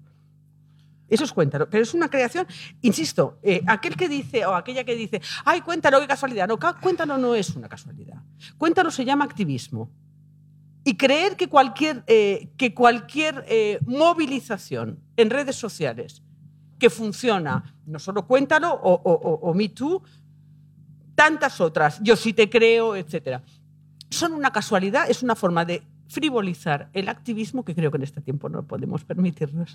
Eso 1.09 1.24
es 1.24 1.33
cuéntalo. 1.33 1.68
Pero 1.68 1.83
es 1.83 1.94
una 1.94 2.09
creación, 2.09 2.46
insisto, 2.83 3.38
eh, 3.42 3.62
aquel 3.66 3.96
que 3.96 4.09
dice 4.09 4.46
o 4.46 4.55
aquella 4.55 4.85
que 4.85 4.94
dice, 4.94 5.20
ay, 5.44 5.61
cuéntalo, 5.61 6.00
qué 6.00 6.07
casualidad. 6.07 6.48
No, 6.48 6.59
cuéntalo 6.59 7.18
no 7.18 7.35
es 7.35 7.50
una 7.50 7.68
casualidad. 7.68 8.22
Cuéntalo 8.59 8.90
se 8.90 9.05
llama 9.05 9.24
activismo. 9.24 9.90
Y 10.85 10.96
creer 10.96 11.37
que 11.37 11.48
cualquier, 11.48 12.05
eh, 12.07 12.50
que 12.57 12.74
cualquier 12.74 13.44
eh, 13.48 13.79
movilización 13.87 15.00
en 15.16 15.31
redes 15.31 15.57
sociales 15.57 16.22
que 16.79 16.90
funciona, 16.90 17.74
no 17.87 17.98
solo 17.98 18.27
cuéntalo 18.27 18.70
o, 18.70 18.92
o, 18.92 19.55
Me 19.55 19.68
Too, 19.68 20.03
tantas 21.14 21.61
otras, 21.61 22.00
yo 22.03 22.16
sí 22.16 22.33
te 22.33 22.50
creo, 22.50 22.96
etc. 22.96 23.40
Son 24.11 24.33
una 24.33 24.53
casualidad, 24.53 25.09
es 25.09 25.22
una 25.22 25.35
forma 25.35 25.64
de 25.64 25.83
frivolizar 26.14 26.88
el 26.92 27.09
activismo 27.09 27.64
que 27.64 27.74
creo 27.74 27.90
que 27.90 27.96
en 27.96 28.05
este 28.05 28.20
tiempo 28.20 28.48
no 28.48 28.62
podemos 28.62 29.05
permitirnos. 29.05 29.74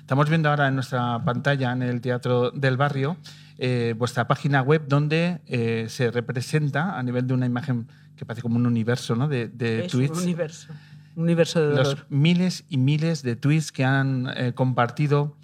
Estamos 0.00 0.28
viendo 0.28 0.50
ahora 0.50 0.68
en 0.68 0.74
nuestra 0.74 1.24
pantalla, 1.24 1.72
en 1.72 1.82
el 1.82 2.02
Teatro 2.02 2.50
del 2.50 2.76
Barrio, 2.76 3.16
eh, 3.56 3.94
vuestra 3.96 4.28
página 4.28 4.60
web 4.60 4.82
donde 4.86 5.40
eh, 5.46 5.86
se 5.88 6.10
representa 6.10 6.98
a 6.98 7.02
nivel 7.02 7.26
de 7.26 7.32
una 7.32 7.46
imagen 7.46 7.88
que 8.16 8.26
parece 8.26 8.42
como 8.42 8.56
un 8.56 8.66
universo 8.66 9.16
¿no? 9.16 9.28
de, 9.28 9.48
de 9.48 9.86
es 9.86 9.92
tweets. 9.92 10.18
Un 10.18 10.24
universo, 10.24 10.68
un 11.16 11.22
universo 11.22 11.60
de 11.60 11.66
dolor. 11.68 11.86
Los 11.86 12.10
miles 12.10 12.64
y 12.68 12.76
miles 12.76 13.22
de 13.22 13.36
tweets 13.36 13.72
que 13.72 13.84
han 13.84 14.28
eh, 14.36 14.52
compartido 14.54 15.36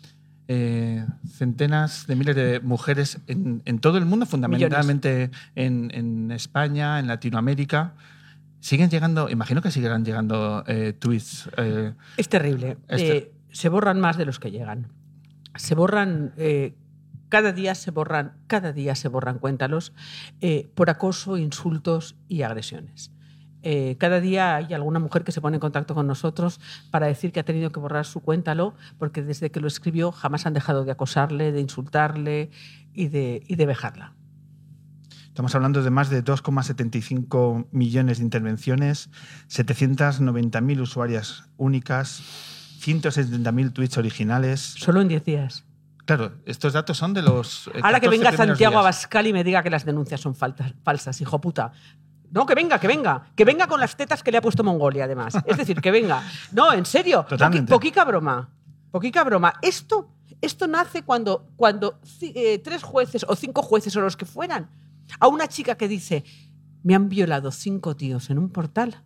centenas 0.47 2.07
de 2.07 2.17
miles 2.17 2.37
de 2.37 2.61
mujeres 2.61 3.19
en, 3.29 3.63
en 3.65 3.79
todo 3.79 3.97
el 3.97 4.05
mundo, 4.05 4.27
fundamentalmente 4.27 5.31
en, 5.55 5.91
en, 5.95 6.31
España, 6.33 6.99
en 6.99 7.07
Latinoamérica. 7.07 7.95
Siguen 8.65 8.89
llegando, 8.89 9.29
imagino 9.29 9.61
que 9.61 9.71
seguirán 9.71 10.07
llegando 10.07 10.65
eh, 10.67 10.95
tweets. 10.99 11.51
Eh, 11.59 11.93
es 12.17 12.29
terrible. 12.31 12.79
este- 12.89 13.17
Eh, 13.19 13.33
se 13.53 13.69
borran 13.69 14.01
más 14.01 14.17
de 14.17 14.25
los 14.25 14.41
que 14.41 14.51
llegan. 14.51 14.89
Se 15.55 15.75
borran, 15.75 16.33
eh, 16.39 16.75
cada 17.29 17.53
día 17.53 17.75
se 17.75 17.91
borran, 17.91 18.33
cada 18.47 18.73
día 18.73 18.95
se 18.95 19.09
borran, 19.09 19.39
cuéntalos, 19.39 19.93
eh, 20.41 20.71
por 20.75 20.89
acoso, 20.89 21.37
insultos 21.37 22.17
y 22.27 22.41
agresiones. 22.41 23.11
Eh, 23.63 23.97
cada 23.99 24.19
día 24.21 24.57
hay 24.57 24.73
alguna 24.73 24.99
mujer 24.99 25.25
que 25.25 25.33
se 25.33 25.43
pone 25.43 25.57
en 25.57 25.61
contacto 25.61 25.95
con 25.95 26.07
nosotros 26.07 26.59
para 26.91 27.07
decir 27.07 27.33
que 27.33 27.41
ha 27.41 27.45
tenido 27.45 27.71
que 27.71 27.81
borrar 27.81 28.07
su 28.07 28.21
cuéntalo 28.21 28.73
porque 28.99 29.21
desde 29.23 29.51
que 29.51 29.61
lo 29.61 29.69
escribió 29.69 30.11
jamás 30.11 30.47
han 30.47 30.55
dejado 30.55 30.87
de 30.87 30.93
acosarle, 30.93 31.53
de 31.53 31.61
insultarle 31.61 32.51
y 32.95 33.09
de, 33.09 33.43
y 33.47 33.57
de 33.57 33.67
vejarla. 33.67 34.15
Estamos 35.35 35.53
hablando 35.57 35.83
de 35.83 35.91
más 35.91 36.11
de 36.11 36.23
2,75 36.25 37.67
millones 37.73 38.19
de 38.19 38.25
intervenciones, 38.25 39.11
790.000 39.51 40.81
usuarias 40.81 41.43
únicas, 41.57 42.23
170.000 42.81 43.73
tweets 43.73 43.99
originales. 43.99 44.61
Solo 44.61 45.01
en 45.01 45.09
10 45.09 45.25
días. 45.25 45.65
Claro, 46.05 46.35
estos 46.47 46.73
datos 46.75 46.99
son 46.99 47.15
de 47.15 47.23
los. 47.23 47.67
eh, 47.75 47.81
Ahora 47.83 47.99
que 47.99 48.07
14 48.07 48.11
venga 48.11 48.31
Santiago 48.37 48.71
días. 48.75 48.79
Abascal 48.81 49.27
y 49.27 49.33
me 49.33 49.43
diga 49.43 49.65
que 49.65 49.71
las 49.71 49.85
denuncias 49.85 50.21
son 50.21 50.37
faltas- 50.37 50.73
falsas, 50.85 51.21
hijo 51.21 51.41
puta. 51.41 51.73
No, 52.31 52.47
que 52.47 52.55
venga, 52.55 52.79
que 52.79 52.87
venga. 52.87 53.33
Que 53.35 53.45
venga 53.45 53.67
con 53.67 53.81
las 53.81 53.97
tetas 53.97 54.23
que 54.23 54.31
le 54.31 54.39
ha 54.39 54.41
puesto 54.41 54.63
Mongolia, 54.63 55.05
además. 55.05 55.35
Es 55.47 55.57
decir, 55.57 55.81
que 55.81 55.91
venga. 55.91 56.23
No, 56.53 56.73
en 56.73 56.87
serio. 56.87 57.23
Poqui- 57.27 57.29
Totalmente. 57.31 57.73
poquica 57.73 58.05
broma. 58.05 58.51
Poquica 58.93 59.25
broma. 59.25 59.55
Esto, 59.63 60.11
esto 60.41 60.69
nace 60.69 61.03
cuando, 61.03 61.49
cuando 61.57 61.99
eh, 62.21 62.61
tres 62.63 62.85
jueces 62.85 63.27
o 63.29 63.35
cinco 63.35 63.63
jueces 63.63 63.97
o 63.97 64.01
los 64.01 64.17
que 64.17 64.27
fueran, 64.27 64.69
a 65.21 65.29
una 65.29 65.49
chica 65.49 65.77
que 65.77 65.89
dice, 65.89 66.25
me 66.83 66.95
han 66.95 67.09
violado 67.09 67.51
cinco 67.51 67.97
tíos 67.97 68.31
en 68.31 68.39
un 68.39 68.51
portal, 68.51 69.03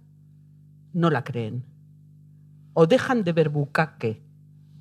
no 0.93 1.11
la 1.11 1.25
creen. 1.25 1.65
O 2.75 2.87
dejan 2.87 3.25
de 3.25 3.33
ver 3.33 3.49
bucaque 3.49 4.23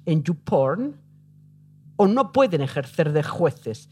en 0.06 0.24
YouPorn 0.24 0.96
o 1.96 2.08
no 2.08 2.32
pueden 2.32 2.62
ejercer 2.62 3.12
de 3.12 3.24
jueces. 3.24 3.90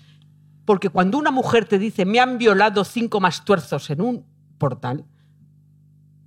Porque 0.66 0.90
cuando 0.90 1.18
una 1.18 1.32
mujer 1.32 1.66
te 1.66 1.78
dice, 1.78 2.06
me 2.06 2.20
han 2.20 2.38
violado 2.38 2.84
cinco 2.84 3.20
más 3.20 3.46
tuerzos 3.46 3.90
en 3.90 4.02
un 4.02 4.26
portal, 4.58 5.06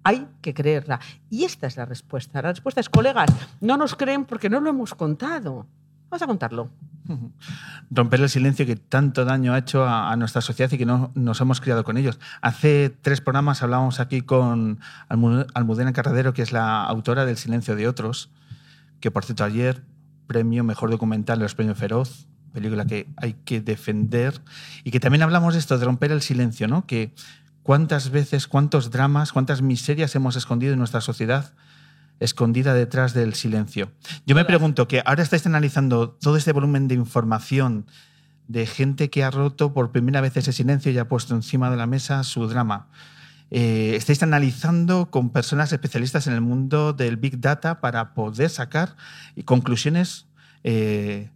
hay 0.05 0.27
que 0.41 0.55
creerla. 0.55 1.01
Y 1.29 1.45
esta 1.45 1.67
es 1.67 1.77
la 1.77 1.85
respuesta. 1.85 2.41
La 2.41 2.53
respuesta 2.53 2.81
es, 2.81 2.89
colegas, 2.89 3.31
no 3.61 3.77
nos 3.77 3.95
creen 3.95 4.25
porque 4.25 4.49
no 4.49 4.61
lo 4.61 4.71
hemos 4.71 4.95
contado. 4.95 5.67
Vamos 6.09 6.23
a 6.23 6.27
contarlo. 6.27 6.71
Romper 7.90 8.21
el 8.21 8.29
silencio 8.29 8.66
que 8.66 8.77
tanto 8.77 9.25
daño 9.25 9.55
ha 9.55 9.59
hecho 9.59 9.87
a, 9.87 10.14
nuestra 10.16 10.40
sociedad 10.40 10.71
y 10.73 10.79
que 10.79 10.87
no 10.87 11.11
nos 11.14 11.40
hemos 11.40 11.61
criado 11.61 11.85
con 11.85 11.97
ellos. 11.97 12.18
Hace 12.42 12.90
tres 12.90 13.21
programas 13.21 13.62
hablábamos 13.62 14.01
aquí 14.01 14.21
con 14.21 14.79
Almu- 15.09 15.47
Almudena 15.55 15.92
Carradero, 15.92 16.33
que 16.35 16.42
es 16.42 16.53
la 16.53 16.85
autora 16.85 17.25
del 17.25 17.37
Silencio 17.37 17.77
de 17.77 17.88
Otros, 17.88 18.31
que 19.01 19.11
por 19.11 19.25
cierto 19.25 19.44
ayer 19.44 19.83
premio 20.27 20.64
Mejor 20.64 20.90
Documental 20.90 21.38
en 21.38 21.44
los 21.44 21.55
Premios 21.55 21.79
Feroz, 21.79 22.27
película 22.53 22.85
que 22.87 23.09
hay 23.16 23.35
que 23.44 23.61
defender, 23.61 24.40
y 24.85 24.90
que 24.90 25.01
también 25.01 25.23
hablamos 25.23 25.55
de 25.55 25.61
esto, 25.61 25.79
de 25.79 25.85
romper 25.85 26.12
el 26.12 26.21
silencio, 26.23 26.68
¿no? 26.68 26.87
Que 26.87 27.14
cuántas 27.62 28.11
veces, 28.11 28.47
cuántos 28.47 28.90
dramas, 28.90 29.33
cuántas 29.33 29.62
miserias 29.62 30.14
hemos 30.14 30.37
escondido 30.37 30.73
en 30.73 30.79
nuestra 30.79 31.01
sociedad 31.01 31.53
escondida 32.20 32.74
detrás 32.74 33.14
del 33.14 33.35
silencio. 33.35 33.92
Yo 34.26 34.35
me 34.35 34.44
pregunto 34.44 34.88
que 34.88 35.02
ahora 35.04 35.22
estáis 35.22 35.46
analizando 35.46 36.11
todo 36.11 36.37
este 36.37 36.52
volumen 36.52 36.88
de 36.88 36.94
información 36.94 37.87
de 38.48 38.66
gente 38.66 39.11
que 39.11 39.22
ha 39.22 39.31
roto 39.31 39.72
por 39.72 39.92
primera 39.92 40.20
vez 40.20 40.37
ese 40.37 40.52
silencio 40.52 40.90
y 40.90 40.98
ha 40.98 41.07
puesto 41.07 41.35
encima 41.35 41.70
de 41.70 41.76
la 41.76 41.87
mesa 41.87 42.24
su 42.24 42.48
drama. 42.48 42.88
Eh, 43.50 43.94
estáis 43.96 44.22
analizando 44.22 45.11
con 45.11 45.31
personas 45.31 45.72
especialistas 45.72 46.26
en 46.26 46.35
el 46.35 46.40
mundo 46.40 46.92
del 46.92 47.16
Big 47.16 47.40
Data 47.40 47.81
para 47.81 48.14
poder 48.14 48.50
sacar 48.50 48.96
conclusiones 49.44 50.26
eh, 50.64 51.31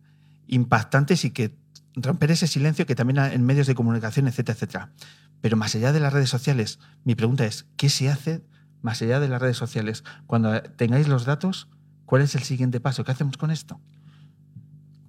impactantes 0.46 1.24
y 1.24 1.30
que 1.30 1.54
romper 1.94 2.30
ese 2.30 2.46
silencio 2.46 2.86
que 2.86 2.94
también 2.94 3.18
en 3.18 3.44
medios 3.44 3.66
de 3.66 3.74
comunicación, 3.74 4.26
etcétera, 4.28 4.56
etcétera. 4.56 4.92
Pero 5.40 5.56
más 5.56 5.74
allá 5.74 5.92
de 5.92 6.00
las 6.00 6.12
redes 6.12 6.30
sociales, 6.30 6.78
mi 7.04 7.14
pregunta 7.14 7.44
es, 7.44 7.66
¿qué 7.76 7.88
se 7.88 8.10
hace 8.10 8.42
más 8.82 9.00
allá 9.02 9.20
de 9.20 9.28
las 9.28 9.40
redes 9.40 9.56
sociales? 9.56 10.04
Cuando 10.26 10.62
tengáis 10.62 11.08
los 11.08 11.24
datos, 11.24 11.68
¿cuál 12.04 12.22
es 12.22 12.34
el 12.34 12.42
siguiente 12.42 12.80
paso? 12.80 13.04
¿Qué 13.04 13.12
hacemos 13.12 13.36
con 13.36 13.50
esto? 13.50 13.80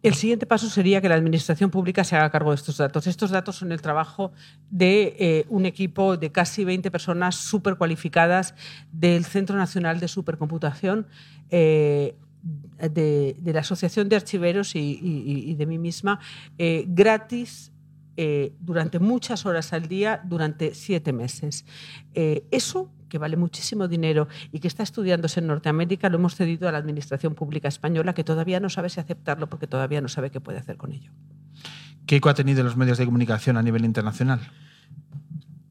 El 0.01 0.15
siguiente 0.15 0.45
paso 0.45 0.69
sería 0.69 0.99
que 0.99 1.07
la 1.07 1.15
Administración 1.15 1.69
Pública 1.69 2.03
se 2.03 2.17
haga 2.17 2.29
cargo 2.29 2.51
de 2.51 2.55
estos 2.55 2.77
datos. 2.77 3.07
Estos 3.07 3.31
datos 3.31 3.55
son 3.55 3.71
el 3.71 3.81
trabajo 3.81 4.33
de 4.69 5.15
eh, 5.17 5.45
un 5.47 5.65
equipo 5.65 6.17
de 6.17 6.29
casi 6.29 6.65
20 6.65 6.91
personas 6.91 7.35
súper 7.35 7.77
cualificadas 7.77 8.53
del 8.91 9.23
Centro 9.23 9.55
Nacional 9.55 10.01
de 10.01 10.09
Supercomputación, 10.09 11.07
eh, 11.51 12.17
de, 12.77 13.35
la 13.45 13.61
Asociación 13.61 14.09
de 14.09 14.17
Archiveros 14.17 14.75
y, 14.75 15.55
de 15.55 15.65
mí 15.65 15.77
misma, 15.77 16.19
eh, 16.57 16.85
gratis 16.87 17.71
eh, 18.15 18.53
durante 18.59 18.99
muchas 18.99 19.45
horas 19.45 19.73
al 19.73 19.87
día, 19.87 20.21
durante 20.23 20.75
siete 20.75 21.13
meses. 21.13 21.65
Eh, 22.13 22.45
eso 22.51 22.91
que 23.13 23.19
vale 23.19 23.37
muchísimo 23.37 23.87
dinero 23.87 24.27
y 24.51 24.59
que 24.59 24.67
está 24.67 24.81
estudiándose 24.81 25.39
en 25.39 25.45
Norteamérica, 25.45 26.09
lo 26.09 26.17
hemos 26.17 26.33
cedido 26.33 26.67
a 26.67 26.71
la 26.71 26.79
Administración 26.79 27.35
Pública 27.35 27.67
Española, 27.67 28.15
que 28.15 28.23
todavía 28.23 28.59
no 28.59 28.71
sabe 28.71 28.89
si 28.89 28.99
aceptarlo 28.99 29.45
porque 29.49 29.67
todavía 29.67 30.01
no 30.01 30.07
sabe 30.07 30.31
qué 30.31 30.41
puede 30.41 30.57
hacer 30.57 30.77
con 30.77 30.93
ello. 30.93 31.11
¿Qué 32.07 32.15
eco 32.15 32.29
ha 32.29 32.33
tenido 32.33 32.63
los 32.63 32.75
medios 32.75 32.97
de 32.97 33.05
comunicación 33.05 33.55
a 33.57 33.61
nivel 33.61 33.85
internacional? 33.85 34.39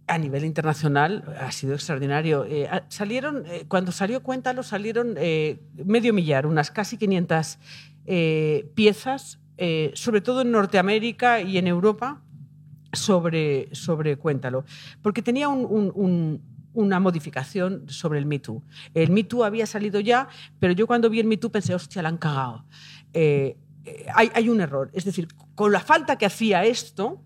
a 0.06 0.18
nivel 0.18 0.44
internacional 0.44 1.24
ha 1.40 1.50
sido 1.50 1.74
extraordinario. 1.74 2.44
Eh, 2.44 2.68
salieron, 2.88 3.44
eh, 3.46 3.64
cuando 3.66 3.92
salió 3.92 4.22
Cuéntalo, 4.22 4.62
salieron 4.62 5.14
eh, 5.16 5.58
medio 5.84 6.12
millar, 6.12 6.46
unas 6.46 6.70
casi 6.70 6.96
500 6.96 7.58
piezas, 8.74 9.40
sobre 9.94 10.20
todo 10.20 10.42
en 10.42 10.50
Norteamérica 10.50 11.40
y 11.40 11.56
en 11.56 11.66
Europa, 11.66 12.20
sobre, 12.92 13.74
sobre 13.74 14.16
Cuéntalo. 14.16 14.64
Porque 15.02 15.22
tenía 15.22 15.48
una 16.74 17.00
modificación 17.00 17.84
sobre 17.88 18.18
el 18.18 18.26
Me 18.26 18.38
Too. 18.38 18.62
El 18.94 19.10
Me 19.10 19.24
Too 19.24 19.44
había 19.44 19.66
salido 19.66 20.00
ya, 20.00 20.28
pero 20.58 20.72
yo 20.72 20.86
cuando 20.86 21.10
vi 21.10 21.20
el 21.20 21.26
Me 21.26 21.36
Too 21.36 21.50
pensé, 21.50 21.74
hostia, 21.74 22.02
la 22.02 22.08
han 22.08 22.18
cagado. 22.18 22.64
hay, 23.12 24.30
hay 24.34 24.48
un 24.48 24.60
error. 24.60 24.90
Es 24.92 25.04
decir, 25.04 25.28
con 25.54 25.72
la 25.72 25.80
falta 25.80 26.16
que 26.16 26.26
hacía 26.26 26.64
esto, 26.64 27.22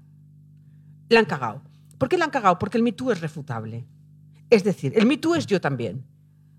la 1.09 1.20
han 1.20 1.26
cagado. 1.26 1.62
¿Por 1.98 2.09
qué 2.09 2.18
la 2.18 2.24
han 2.24 2.30
cagado? 2.30 2.59
Porque 2.59 2.76
el 2.76 2.82
Me 2.82 2.92
Too 2.92 3.12
es 3.12 3.20
refutable. 3.20 3.87
Es 4.50 4.64
decir, 4.64 4.92
el 4.96 5.06
Me 5.06 5.16
Too 5.16 5.35
es 5.35 5.46
yo 5.46 5.61
también. 5.61 6.04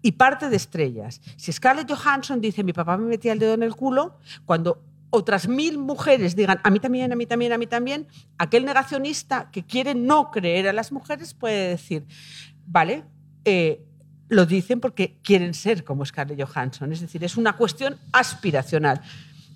Y 0.02 0.14
parte 0.14 0.50
de 0.50 0.56
estrellas. 0.56 1.22
Si 1.36 1.52
Scarlett 1.52 1.92
Johansson 1.92 2.40
dice 2.40 2.64
mi 2.64 2.74
papá 2.74 2.98
me 2.98 3.08
metía 3.08 3.34
el 3.34 3.40
dedo 3.40 3.54
en 3.54 3.64
el 3.64 3.76
culo, 3.76 4.18
cuando 4.46 4.84
otras 5.10 5.48
mil 5.48 5.78
mujeres 5.78 6.36
digan 6.36 6.60
a 6.64 6.70
mí 6.70 6.80
también, 6.80 7.12
a 7.12 7.16
mí 7.16 7.26
también, 7.26 7.54
a 7.54 7.58
mí 7.58 7.68
también, 7.68 8.08
aquel 8.38 8.66
negacionista 8.66 9.50
que 9.52 9.66
quiere 9.66 9.96
no 9.96 10.32
creer 10.32 10.68
a 10.68 10.74
las 10.74 10.92
mujeres 10.92 11.34
puede 11.34 11.70
decir, 11.70 12.06
vale, 12.68 13.04
eh, 13.46 13.84
lo 14.30 14.46
dicen 14.46 14.80
porque 14.80 15.20
quieren 15.24 15.54
ser 15.54 15.84
como 15.84 16.06
Scarlett 16.06 16.42
Johansson. 16.42 16.92
Es 16.92 17.02
decir, 17.02 17.24
es 17.24 17.38
una 17.38 17.54
cuestión 17.54 17.96
aspiracional. 18.12 19.02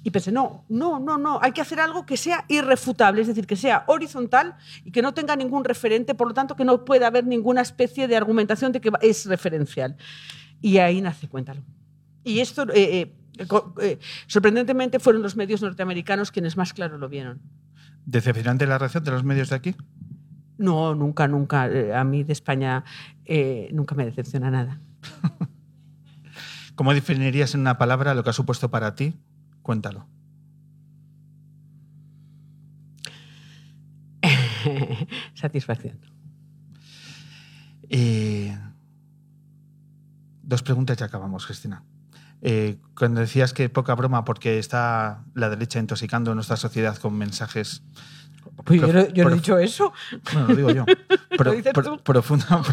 Y 0.04 0.10
pensé, 0.10 0.32
no, 0.32 0.66
no, 0.68 1.00
no, 1.00 1.20
no, 1.20 1.40
hay 1.44 1.52
que 1.52 1.62
hacer 1.62 1.80
algo 1.80 2.08
que 2.08 2.18
sea 2.18 2.46
irrefutable, 2.48 3.22
es 3.22 3.28
decir, 3.28 3.46
que 3.46 3.56
sea 3.56 3.84
horizontal 3.86 4.56
y 4.84 4.92
que 4.92 5.04
no 5.04 5.14
tenga 5.14 5.36
ningún 5.36 5.64
referente, 5.64 6.16
por 6.16 6.28
lo 6.28 6.34
tanto 6.34 6.56
que 6.56 6.66
no 6.66 6.84
pueda 6.86 7.06
haber 7.06 7.28
ninguna 7.28 7.62
especie 7.62 8.08
de 8.08 8.18
argumentación 8.18 8.72
de 8.72 8.82
que 8.82 8.92
es 9.02 9.28
referencial. 9.28 9.96
Y 10.60 10.80
ahí 10.80 11.02
nace 11.02 11.28
Cuéntalo. 11.28 11.62
Y 12.24 12.40
esto, 12.40 12.66
eh, 12.74 13.14
eh, 13.80 14.00
sorprendentemente, 14.26 15.00
fueron 15.00 15.22
los 15.22 15.36
medios 15.36 15.62
norteamericanos 15.62 16.32
quienes 16.32 16.58
más 16.58 16.74
claro 16.74 16.98
lo 16.98 17.08
vieron. 17.08 17.42
¿Decepcionante 18.06 18.66
la 18.66 18.80
reacción 18.80 19.04
de 19.04 19.12
los 19.12 19.24
medios 19.24 19.50
de 19.50 19.56
aquí? 19.56 19.76
No, 20.62 20.96
nunca, 20.96 21.28
nunca. 21.28 21.70
A 22.00 22.04
mí 22.04 22.24
de 22.24 22.34
España 22.34 22.84
nunca 23.72 23.96
me 23.96 24.06
decepciona 24.06 24.50
nada. 24.50 24.80
¿Cómo 26.76 26.94
definirías 26.94 27.54
en 27.54 27.62
una 27.62 27.78
palabra 27.78 28.14
lo 28.14 28.24
que 28.24 28.30
ha 28.30 28.34
supuesto 28.34 28.72
para 28.72 28.96
ti 28.96 29.14
Cuéntalo. 29.62 30.08
Satisfacción. 35.34 36.00
Eh, 37.90 38.58
dos 40.44 40.64
preguntas 40.64 41.00
y 41.00 41.04
acabamos, 41.04 41.46
Cristina. 41.46 41.84
Eh, 42.42 42.80
cuando 42.98 43.22
decías 43.22 43.54
que 43.54 43.70
poca 43.70 43.94
broma 43.94 44.26
porque 44.26 44.58
está 44.58 45.24
la 45.36 45.50
derecha 45.50 45.80
intoxicando 45.80 46.34
nuestra 46.36 46.58
sociedad 46.58 46.98
con 46.98 47.16
mensajes... 47.18 47.84
Pues 48.64 48.82
yo, 48.82 48.88
no, 49.24 49.30
he 49.30 49.34
dicho 49.36 49.58
eso. 49.58 49.94
Bueno, 50.34 50.48
lo 50.48 50.56
digo 50.56 50.72
yo. 50.72 50.86
¿Lo 51.44 51.52
dices 51.52 51.74
tú? 51.74 51.98
Profunda, 52.04 52.64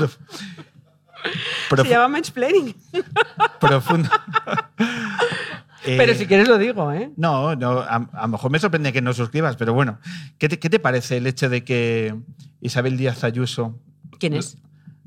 Se 1.76 1.88
llama 1.88 2.08
mansplaining. 2.08 2.74
Profunda, 3.60 4.10
pero 5.84 6.14
si 6.14 6.26
quieres 6.26 6.48
lo 6.48 6.58
digo, 6.58 6.92
¿eh? 6.92 7.10
No, 7.16 7.56
no 7.56 7.80
a, 7.80 8.08
lo 8.22 8.28
mejor 8.28 8.50
me 8.50 8.58
sorprende 8.58 8.92
que 8.92 9.02
no 9.02 9.12
suscribas, 9.12 9.56
pero 9.56 9.74
bueno. 9.74 9.98
¿Qué 10.38 10.48
te, 10.48 10.78
parece 10.78 11.16
el 11.16 11.26
hecho 11.26 11.48
de 11.48 11.64
que 11.64 12.14
Isabel 12.60 12.96
Díaz 12.96 13.24
Ayuso. 13.24 13.78
¿Quién 14.18 14.34
es? 14.34 14.58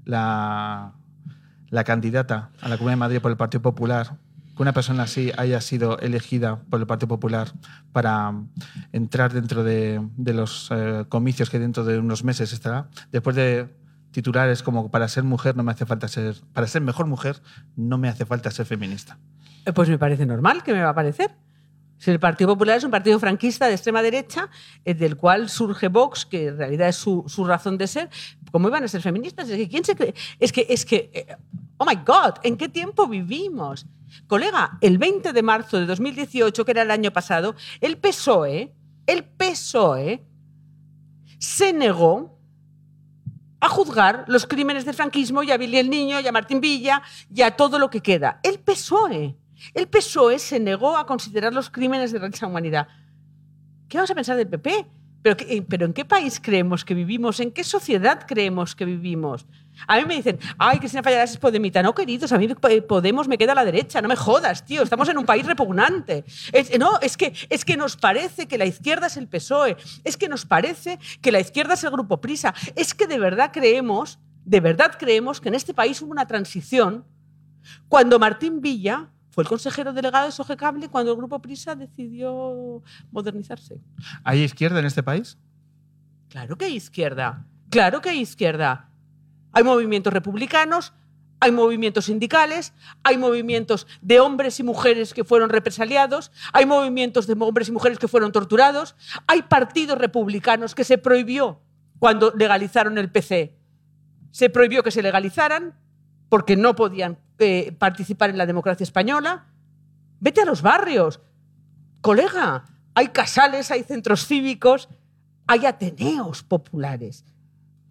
La, 0.06 0.94
la 1.70 1.84
candidata 1.84 2.50
a 2.62 2.70
la 2.70 2.78
Comunidad 2.78 2.94
de 2.94 3.00
Madrid 3.00 3.22
por 3.22 3.32
el 3.32 3.38
Partido 3.38 3.62
Popular, 3.62 4.18
que 4.56 4.62
una 4.62 4.74
persona 4.74 5.04
así 5.04 5.32
haya 5.38 5.62
sido 5.62 5.98
elegida 6.00 6.62
por 6.70 6.80
el 6.80 6.88
Partido 6.88 7.08
Popular 7.08 7.52
para 7.92 8.34
entrar 8.92 9.34
dentro 9.34 9.64
de, 9.64 10.02
los 10.18 10.70
eh, 10.72 11.06
comicios 11.10 11.50
que 11.50 11.60
dentro 11.60 11.84
de 11.84 12.00
unos 12.00 12.24
meses 12.24 12.54
estará, 12.54 12.90
después 13.12 13.36
de 13.36 13.70
titulares 14.12 14.62
como 14.62 14.92
para 14.92 15.08
ser 15.08 15.24
mujer 15.24 15.56
no 15.56 15.64
me 15.64 15.72
hace 15.72 15.86
falta 15.86 16.08
ser, 16.08 16.36
para 16.54 16.68
ser 16.68 16.82
mejor 16.82 17.08
mujer 17.08 17.42
no 17.76 17.98
me 17.98 18.10
hace 18.10 18.26
falta 18.26 18.52
ser 18.52 18.66
feminista. 18.66 19.18
Eh, 19.66 19.72
pues 19.74 19.90
me 19.90 19.98
parece 19.98 20.26
normal 20.26 20.64
que 20.64 20.74
me 20.74 20.82
va 20.82 20.90
a 20.90 20.96
parecer. 20.96 21.32
Si 21.98 22.10
el 22.10 22.20
Partido 22.20 22.50
Popular 22.50 22.78
es 22.78 22.84
un 22.84 22.90
partido 22.90 23.20
franquista 23.20 23.68
de 23.68 23.74
extrema 23.74 24.02
derecha, 24.02 24.50
eh, 24.84 24.96
del 24.96 25.18
cual 25.18 25.50
surge 25.50 25.88
Vox, 25.88 26.26
que 26.26 26.48
en 26.48 26.58
realidad 26.58 26.90
es 26.90 26.96
su, 26.96 27.24
razón 27.46 27.78
de 27.78 27.88
ser, 27.88 28.10
¿cómo 28.52 28.68
iban 28.68 28.84
a 28.84 28.88
ser 28.88 29.02
feministas? 29.02 29.48
Es 29.50 29.56
que, 29.56 29.70
¿quién? 29.70 29.84
Es 30.40 30.52
que, 30.52 30.66
es 30.68 30.84
que, 30.84 31.38
oh 31.78 31.86
my 31.86 31.96
God, 32.04 32.40
¿en 32.44 32.58
qué 32.58 32.68
tiempo 32.70 33.08
vivimos? 33.08 33.86
Colega, 34.28 34.78
el 34.82 34.98
20 34.98 35.34
de 35.34 35.44
marzo 35.44 35.80
de 35.80 35.86
2018, 35.86 36.66
que 36.66 36.72
era 36.72 36.82
el 36.82 36.92
año 36.92 37.12
pasado, 37.12 37.56
el 37.80 37.98
PSOE, 37.98 38.74
el 39.08 39.24
PSOE, 39.24 40.26
se 41.40 41.74
negó 41.74 42.40
a 43.60 43.70
juzgar 43.70 44.26
los 44.28 44.48
crímenes 44.48 44.86
del 44.86 44.96
franquismo 44.96 45.44
y 45.44 45.52
a 45.52 45.58
Billy 45.58 45.78
el 45.78 45.90
Niño 45.90 46.20
y 46.20 46.28
a 46.28 46.32
Martín 46.32 46.62
Villa 46.62 47.02
y 47.34 47.42
a 47.44 47.52
todo 47.52 47.80
lo 47.80 47.90
que 47.90 48.02
queda. 48.02 48.40
El 48.44 48.60
PSOE. 48.60 49.38
El 49.74 49.88
PSOE 49.88 50.40
se 50.40 50.60
negó 50.60 50.98
a 50.98 51.06
considerar 51.06 51.54
los 51.54 51.70
crímenes 51.70 52.12
de 52.12 52.20
la 52.20 52.48
humanidad. 52.48 52.88
¿Qué 53.88 53.98
vamos 53.98 54.10
a 54.10 54.16
pensar 54.16 54.38
del 54.38 54.48
PP? 54.48 54.88
¿Pero, 55.22 55.38
eh, 55.48 55.62
¿Pero 55.62 55.86
en 55.86 55.94
qué 55.94 56.06
país 56.06 56.40
creemos 56.42 56.84
que 56.84 56.94
vivimos? 56.94 57.40
¿En 57.40 57.52
qué 57.52 57.64
sociedad 57.64 58.26
creemos 58.28 58.76
que 58.76 58.86
vivimos? 58.86 59.46
A 59.88 59.98
mí 59.98 60.06
me 60.06 60.16
dicen, 60.16 60.40
ay, 60.58 60.80
Cristina 60.80 61.04
Fallarás 61.04 61.32
es 61.32 61.38
podemita. 61.38 61.82
No, 61.82 61.94
queridos, 61.94 62.32
a 62.32 62.38
mí 62.38 62.48
Podemos 62.88 63.28
me 63.28 63.38
queda 63.38 63.54
a 63.54 63.56
la 63.56 63.66
derecha. 63.66 64.02
No 64.02 64.08
me 64.08 64.16
jodas, 64.16 64.66
tío. 64.66 64.82
Estamos 64.84 65.08
en 65.10 65.18
un 65.18 65.26
país 65.26 65.46
repugnante. 65.46 66.24
no, 66.80 67.00
es 67.02 67.18
que, 67.18 67.34
es 67.50 67.66
que 67.66 67.78
nos 67.78 67.98
parece 67.98 68.48
que 68.48 68.58
la 68.58 68.66
izquierda 68.66 69.08
es 69.08 69.18
el 69.18 69.28
PSOE. 69.28 69.78
Es 70.04 70.18
que 70.18 70.28
nos 70.30 70.46
parece 70.46 71.00
que 71.22 71.32
la 71.32 71.40
izquierda 71.40 71.76
es 71.76 71.84
el 71.84 71.92
Grupo 71.92 72.20
Prisa. 72.20 72.54
Es 72.76 72.94
que 72.94 73.08
de 73.08 73.20
verdad 73.20 73.52
creemos, 73.54 74.20
de 74.46 74.60
verdad 74.60 74.98
creemos 75.00 75.40
que 75.42 75.50
en 75.50 75.56
este 75.56 75.74
país 75.74 76.02
hubo 76.02 76.12
una 76.12 76.28
transición 76.28 77.06
cuando 77.88 78.20
Martín 78.20 78.62
Villa 78.62 79.10
fue 79.32 79.44
el 79.44 79.48
consejero 79.48 79.94
delegado 79.94 80.26
de 80.26 80.32
Sogecable 80.32 80.90
cuando 80.90 81.12
el 81.12 81.18
Grupo 81.18 81.40
Prisa 81.40 81.74
decidió 81.74 82.84
modernizarse. 83.12 83.80
¿Hay 84.24 84.44
izquierda 84.44 84.80
en 84.80 84.86
este 84.86 85.04
país? 85.04 85.38
Claro 86.30 86.58
que 86.58 86.66
hay 86.66 86.76
izquierda. 86.76 87.46
Claro 87.70 88.02
que 88.02 88.10
hay 88.10 88.20
izquierda. 88.20 88.90
Hay 89.54 89.64
movimientos 89.64 90.12
republicanos, 90.12 90.94
hay 91.40 91.52
movimientos 91.52 92.06
sindicales, 92.06 92.74
hay 93.04 93.18
movimientos 93.18 93.88
de 94.02 94.20
hombres 94.20 94.60
y 94.60 94.64
mujeres 94.64 95.14
que 95.14 95.24
fueron 95.24 95.50
represaliados, 95.50 96.32
hay 96.54 96.66
movimientos 96.66 97.26
de 97.26 97.34
hombres 97.34 97.70
y 97.70 97.72
mujeres 97.72 98.00
que 98.00 98.08
fueron 98.08 98.32
torturados, 98.32 98.96
hay 99.28 99.42
partidos 99.44 99.98
republicanos 99.98 100.76
que 100.76 100.84
se 100.84 100.98
prohibió 100.98 101.62
cuando 102.00 102.32
legalizaron 102.38 102.98
el 102.98 103.12
PC. 103.12 103.58
Se 104.32 104.50
prohibió 104.50 104.84
que 104.84 104.92
se 104.92 105.02
legalizaran 105.02 105.81
porque 106.32 106.56
no 106.56 106.78
podían 106.78 107.18
eh, 107.40 107.76
participar 107.78 108.30
en 108.30 108.38
la 108.38 108.46
democracia 108.46 108.86
española. 108.86 109.48
Vete 110.22 110.40
a 110.40 110.46
los 110.46 110.62
barrios. 110.62 111.20
Colega, 112.00 112.64
hay 112.96 113.10
casales, 113.10 113.70
hay 113.70 113.84
centros 113.84 114.26
cívicos, 114.26 114.88
hay 115.46 115.66
ateneos 115.66 116.42
populares. 116.44 117.26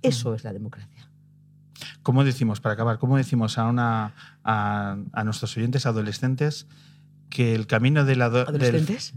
Eso 0.00 0.32
es 0.32 0.42
la 0.42 0.54
democracia. 0.54 1.10
¿Cómo 2.02 2.24
decimos, 2.24 2.62
para 2.62 2.72
acabar, 2.72 2.98
cómo 2.98 3.18
decimos 3.18 3.58
a, 3.58 3.66
una, 3.66 4.14
a, 4.42 5.22
nuestros 5.22 5.54
oyentes 5.58 5.84
adolescentes 5.84 6.66
que 7.28 7.54
el 7.54 7.66
camino 7.66 8.06
de 8.06 8.16
la... 8.16 8.24
¿Adolescentes? 8.24 9.12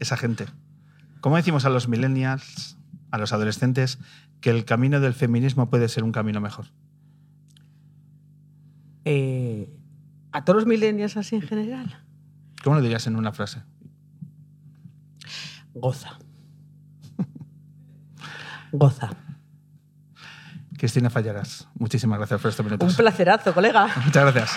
esa 0.00 0.16
gente. 0.16 0.46
¿Cómo 1.20 1.36
decimos 1.36 1.64
a 1.64 1.70
los 1.70 1.86
millennials, 1.86 2.76
a 3.12 3.18
los 3.18 3.32
adolescentes, 3.32 4.00
que 4.40 4.50
el 4.50 4.64
camino 4.64 4.98
del 4.98 5.14
feminismo 5.14 5.70
puede 5.70 5.88
ser 5.88 6.02
un 6.02 6.10
camino 6.10 6.40
mejor? 6.40 6.66
Eh, 9.04 9.70
a 10.32 10.44
todos 10.44 10.56
los 10.58 10.66
millennials 10.66 11.16
así 11.16 11.36
en 11.36 11.42
general. 11.42 12.04
¿Cómo 12.62 12.76
lo 12.76 12.82
dirías 12.82 13.06
en 13.06 13.16
una 13.16 13.32
frase? 13.32 13.62
Goza. 15.74 16.18
Goza. 18.72 19.10
Cristina 20.76 21.10
Fallarás, 21.10 21.68
muchísimas 21.74 22.18
gracias 22.18 22.40
por 22.40 22.50
este 22.50 22.62
minuto. 22.62 22.86
Un 22.86 22.94
placerazo, 22.94 23.52
colega. 23.52 23.88
Muchas 24.04 24.32
gracias. 24.32 24.56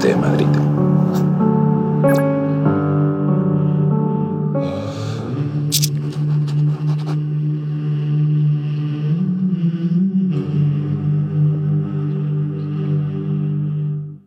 De 0.00 0.16
Madrid. 0.16 0.69